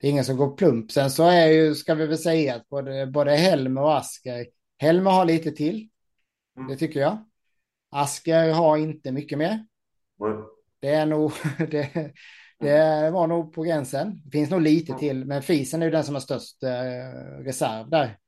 Det 0.01 0.07
är 0.07 0.11
ingen 0.11 0.25
som 0.25 0.37
går 0.37 0.57
plump. 0.57 0.93
Sen 0.93 1.11
så 1.11 1.25
är 1.25 1.47
ju, 1.47 1.75
ska 1.75 1.95
vi 1.95 2.07
väl 2.07 2.19
säga 2.19 2.55
att 2.55 2.69
både, 2.69 3.07
både 3.07 3.37
Helmer 3.37 3.83
och 3.83 3.97
Asker, 3.97 4.47
Helmer 4.79 5.11
har 5.11 5.25
lite 5.25 5.51
till. 5.51 5.89
Mm. 6.57 6.69
Det 6.69 6.77
tycker 6.77 7.01
jag. 7.01 7.25
Asker 7.91 8.53
har 8.53 8.77
inte 8.77 9.13
mycket 9.13 9.39
mer. 9.39 9.67
Mm. 10.21 10.43
Det 10.81 10.89
är 10.89 11.07
nog, 11.07 11.33
det, 11.71 12.13
det 12.61 13.11
var 13.11 13.27
nog 13.27 13.53
på 13.53 13.63
gränsen. 13.63 14.21
Det 14.25 14.31
finns 14.31 14.51
nog 14.51 14.61
lite 14.61 14.95
till, 14.95 15.25
men 15.25 15.43
Fisen 15.43 15.83
är 15.83 15.87
ju 15.87 15.93
den 15.93 16.05
som 16.05 16.15
har 16.15 16.21
störst 16.21 16.63
eh, 16.63 17.43
reserv 17.45 17.91
där. 17.91 18.19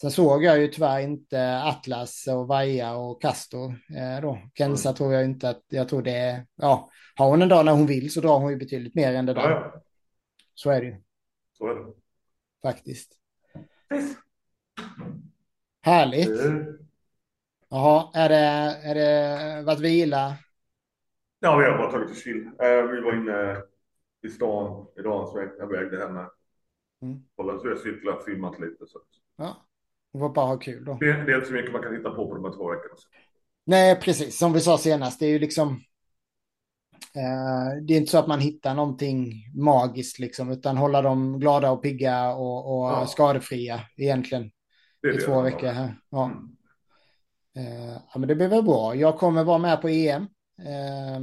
Sen 0.00 0.10
såg 0.10 0.44
jag 0.44 0.58
ju 0.58 0.68
tyvärr 0.68 1.00
inte 1.00 1.62
Atlas 1.62 2.26
och 2.26 2.48
Vaja 2.48 2.96
och 2.96 3.22
Castor 3.22 3.70
eh, 3.70 4.20
då. 4.22 4.38
Kenza 4.54 4.88
mm. 4.88 4.96
tror 4.96 5.12
jag 5.12 5.24
inte 5.24 5.48
att, 5.48 5.62
jag 5.68 5.88
tror 5.88 6.02
det 6.02 6.16
är, 6.16 6.46
ja, 6.56 6.90
har 7.14 7.28
hon 7.28 7.42
en 7.42 7.48
dag 7.48 7.64
när 7.64 7.72
hon 7.72 7.86
vill 7.86 8.12
så 8.12 8.20
drar 8.20 8.38
hon 8.38 8.50
ju 8.50 8.56
betydligt 8.56 8.94
mer 8.94 9.14
än 9.14 9.26
det 9.26 9.34
där. 9.34 9.50
Ja, 9.50 9.82
så 10.54 10.70
är 10.70 10.80
det 10.80 10.86
ju. 10.86 10.96
Så 11.52 11.66
är 11.66 11.74
det. 11.74 11.92
Faktiskt. 12.62 13.12
Härligt. 15.82 16.40
Mm. 16.40 16.78
Jaha, 17.68 18.10
är 18.14 18.28
det, 18.28 18.36
är 18.82 18.94
det 18.94 19.62
varit 19.62 19.80
vila? 19.80 20.36
Ja, 21.40 21.56
vi 21.56 21.64
har 21.64 21.78
bara 21.78 21.90
tagit 21.90 22.08
det 22.08 22.14
chill. 22.14 22.36
Uh, 22.36 22.90
vi 22.92 23.00
var 23.00 23.16
inne 23.16 23.62
i 24.22 24.28
stan 24.28 24.86
idag 24.98 25.28
sväng. 25.28 25.48
Jag 25.58 25.66
vägde 25.66 25.98
henne. 25.98 26.26
Mm. 27.02 27.22
Så 27.36 27.68
jag 27.68 27.78
cyklat, 27.78 28.22
simmat 28.22 28.60
lite. 28.60 28.86
Så. 28.86 28.98
Ja, 29.36 29.66
det 30.12 30.18
var 30.18 30.28
bara 30.28 30.58
kul 30.58 30.84
då. 30.84 30.96
Det, 31.00 31.06
det 31.06 31.32
är 31.32 31.34
inte 31.34 31.46
så 31.46 31.52
mycket 31.52 31.72
man 31.72 31.82
kan 31.82 31.96
hitta 31.96 32.10
på 32.10 32.28
på 32.28 32.34
de 32.34 32.44
här 32.44 32.52
två 32.52 32.70
veckorna. 32.70 32.94
Nej, 33.64 34.00
precis. 34.00 34.38
Som 34.38 34.52
vi 34.52 34.60
sa 34.60 34.78
senast, 34.78 35.20
det 35.20 35.26
är 35.26 35.30
ju 35.30 35.38
liksom 35.38 35.80
Eh, 37.16 37.82
det 37.82 37.94
är 37.94 37.98
inte 37.98 38.10
så 38.10 38.18
att 38.18 38.26
man 38.26 38.40
hittar 38.40 38.74
någonting 38.74 39.32
magiskt 39.54 40.18
liksom, 40.18 40.50
utan 40.50 40.76
hålla 40.76 41.02
dem 41.02 41.40
glada 41.40 41.70
och 41.70 41.82
pigga 41.82 42.34
och, 42.34 42.78
och 42.78 42.90
ja. 42.90 43.06
skadefria 43.06 43.80
egentligen. 43.96 44.50
Det 45.02 45.14
I 45.14 45.18
två 45.18 45.42
veckor 45.42 45.66
här. 45.66 45.94
Ja. 46.10 46.24
Mm. 46.24 46.36
Uh, 47.58 47.92
ja, 48.12 48.18
men 48.18 48.28
det 48.28 48.34
blir 48.34 48.48
väl 48.48 48.62
bra. 48.62 48.94
Jag 48.94 49.18
kommer 49.18 49.44
vara 49.44 49.58
med 49.58 49.82
på 49.82 49.88
EM. 49.88 50.26
Uh, 50.60 51.20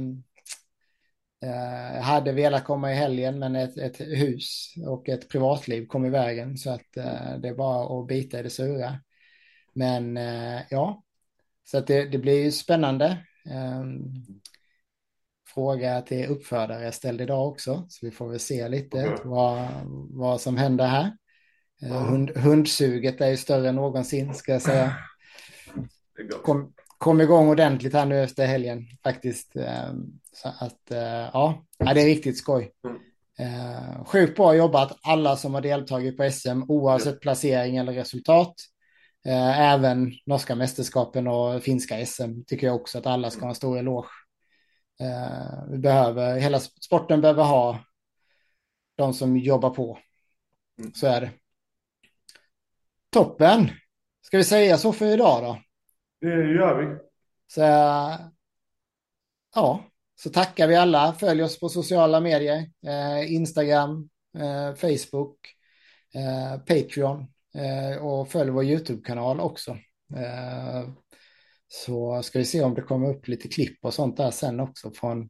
uh, 1.44 2.00
hade 2.00 2.32
velat 2.32 2.64
komma 2.64 2.92
i 2.92 2.94
helgen, 2.94 3.38
men 3.38 3.56
ett, 3.56 3.78
ett 3.78 4.00
hus 4.00 4.74
och 4.86 5.08
ett 5.08 5.28
privatliv 5.28 5.86
kom 5.86 6.06
i 6.06 6.10
vägen. 6.10 6.58
Så 6.58 6.70
att 6.70 6.96
uh, 6.96 7.38
det 7.38 7.48
är 7.48 7.54
bara 7.54 8.00
att 8.00 8.06
bita 8.06 8.40
i 8.40 8.42
det 8.42 8.50
sura. 8.50 8.98
Men 9.72 10.16
ja, 10.70 11.02
så 11.64 11.78
att 11.78 11.86
det, 11.86 12.04
det 12.04 12.18
blir 12.18 12.50
spännande. 12.50 13.18
Um, 13.80 14.14
fråga 15.54 16.02
till 16.02 16.26
uppfödare 16.26 16.92
ställd 16.92 17.20
idag 17.20 17.48
också. 17.48 17.86
Så 17.88 18.06
vi 18.06 18.12
får 18.12 18.28
väl 18.28 18.40
se 18.40 18.68
lite 18.68 19.16
vad, 19.24 19.68
vad 20.10 20.40
som 20.40 20.56
händer 20.56 20.86
här. 20.86 21.16
Hund, 21.80 22.30
hundsuget 22.30 23.20
är 23.20 23.28
ju 23.28 23.36
större 23.36 23.68
än 23.68 23.74
någonsin 23.74 24.34
ska 24.34 24.52
jag 24.52 24.62
säga. 24.62 24.96
Kom, 26.42 26.74
kom 27.04 27.20
igång 27.20 27.48
ordentligt 27.48 27.92
här 27.94 28.06
nu 28.06 28.22
efter 28.22 28.46
helgen 28.46 28.86
faktiskt. 29.02 29.56
Ehm, 29.56 30.20
så 30.32 30.48
att 30.48 30.90
eh, 30.90 31.30
ja, 31.32 31.64
det 31.78 32.02
är 32.02 32.06
riktigt 32.06 32.38
skoj. 32.38 32.72
Mm. 32.84 32.98
Eh, 33.38 34.04
sjukt 34.04 34.36
bra 34.36 34.54
jobbat 34.54 34.98
alla 35.02 35.36
som 35.36 35.54
har 35.54 35.60
deltagit 35.60 36.16
på 36.16 36.30
SM 36.30 36.62
oavsett 36.68 37.20
placering 37.20 37.76
eller 37.76 37.92
resultat. 37.92 38.54
Även 39.56 40.12
norska 40.26 40.54
mästerskapen 40.54 41.26
och 41.26 41.62
finska 41.62 42.06
SM 42.06 42.42
tycker 42.46 42.66
jag 42.66 42.76
också 42.76 42.98
att 42.98 43.06
alla 43.06 43.30
ska 43.30 43.40
ha 43.40 43.48
en 43.48 43.54
stor 43.54 43.78
eloge. 43.78 44.08
Vi 45.70 45.78
behöver, 45.78 46.38
hela 46.40 46.60
sporten 46.60 47.20
behöver 47.20 47.44
ha 47.44 47.78
de 48.96 49.14
som 49.14 49.36
jobbar 49.36 49.70
på. 49.70 49.98
Mm. 50.78 50.94
Så 50.94 51.06
är 51.06 51.20
det. 51.20 51.30
Toppen. 53.10 53.70
Ska 54.22 54.36
vi 54.36 54.44
säga 54.44 54.78
så 54.78 54.92
för 54.92 55.06
idag 55.06 55.42
då? 55.42 55.63
Det 56.24 56.52
gör 56.54 56.82
vi. 56.82 56.96
Så, 57.46 57.60
ja, 59.54 59.84
så 60.14 60.30
tackar 60.30 60.68
vi 60.68 60.76
alla. 60.76 61.12
Följ 61.12 61.42
oss 61.42 61.60
på 61.60 61.68
sociala 61.68 62.20
medier. 62.20 62.70
Eh, 62.86 63.32
Instagram, 63.32 64.08
eh, 64.38 64.74
Facebook, 64.74 65.38
eh, 66.14 66.58
Patreon 66.58 67.26
eh, 67.54 68.04
och 68.04 68.28
följ 68.28 68.50
vår 68.50 68.64
YouTube-kanal 68.64 69.40
också. 69.40 69.70
Eh, 70.16 70.88
så 71.68 72.22
ska 72.22 72.38
vi 72.38 72.44
se 72.44 72.62
om 72.62 72.74
det 72.74 72.82
kommer 72.82 73.10
upp 73.10 73.28
lite 73.28 73.48
klipp 73.48 73.78
och 73.82 73.94
sånt 73.94 74.16
där 74.16 74.30
sen 74.30 74.60
också 74.60 74.90
från, 74.90 75.28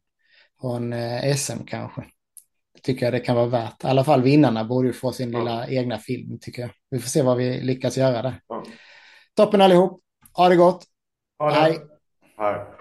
från 0.60 0.92
eh, 0.92 1.36
SM 1.36 1.64
kanske. 1.66 2.04
Tycker 2.82 3.06
jag 3.06 3.12
det 3.12 3.20
kan 3.20 3.36
vara 3.36 3.46
värt. 3.46 3.84
I 3.84 3.86
alla 3.86 4.04
fall 4.04 4.22
vinnarna 4.22 4.64
borde 4.64 4.88
ju 4.88 4.92
få 4.92 5.12
sin 5.12 5.32
ja. 5.32 5.38
lilla 5.38 5.68
egna 5.68 5.98
film 5.98 6.38
tycker 6.40 6.62
jag. 6.62 6.70
Vi 6.90 6.98
får 6.98 7.08
se 7.08 7.22
vad 7.22 7.36
vi 7.36 7.60
lyckas 7.60 7.96
göra 7.96 8.22
där. 8.22 8.40
Ja. 8.48 8.64
Toppen 9.36 9.60
allihop. 9.60 10.03
Ha 10.36 10.48
det 10.48 10.56
gott. 10.56 10.84
Ha 11.38 11.48
det. 11.48 11.54
Hej. 11.54 11.80
Hej. 12.36 12.73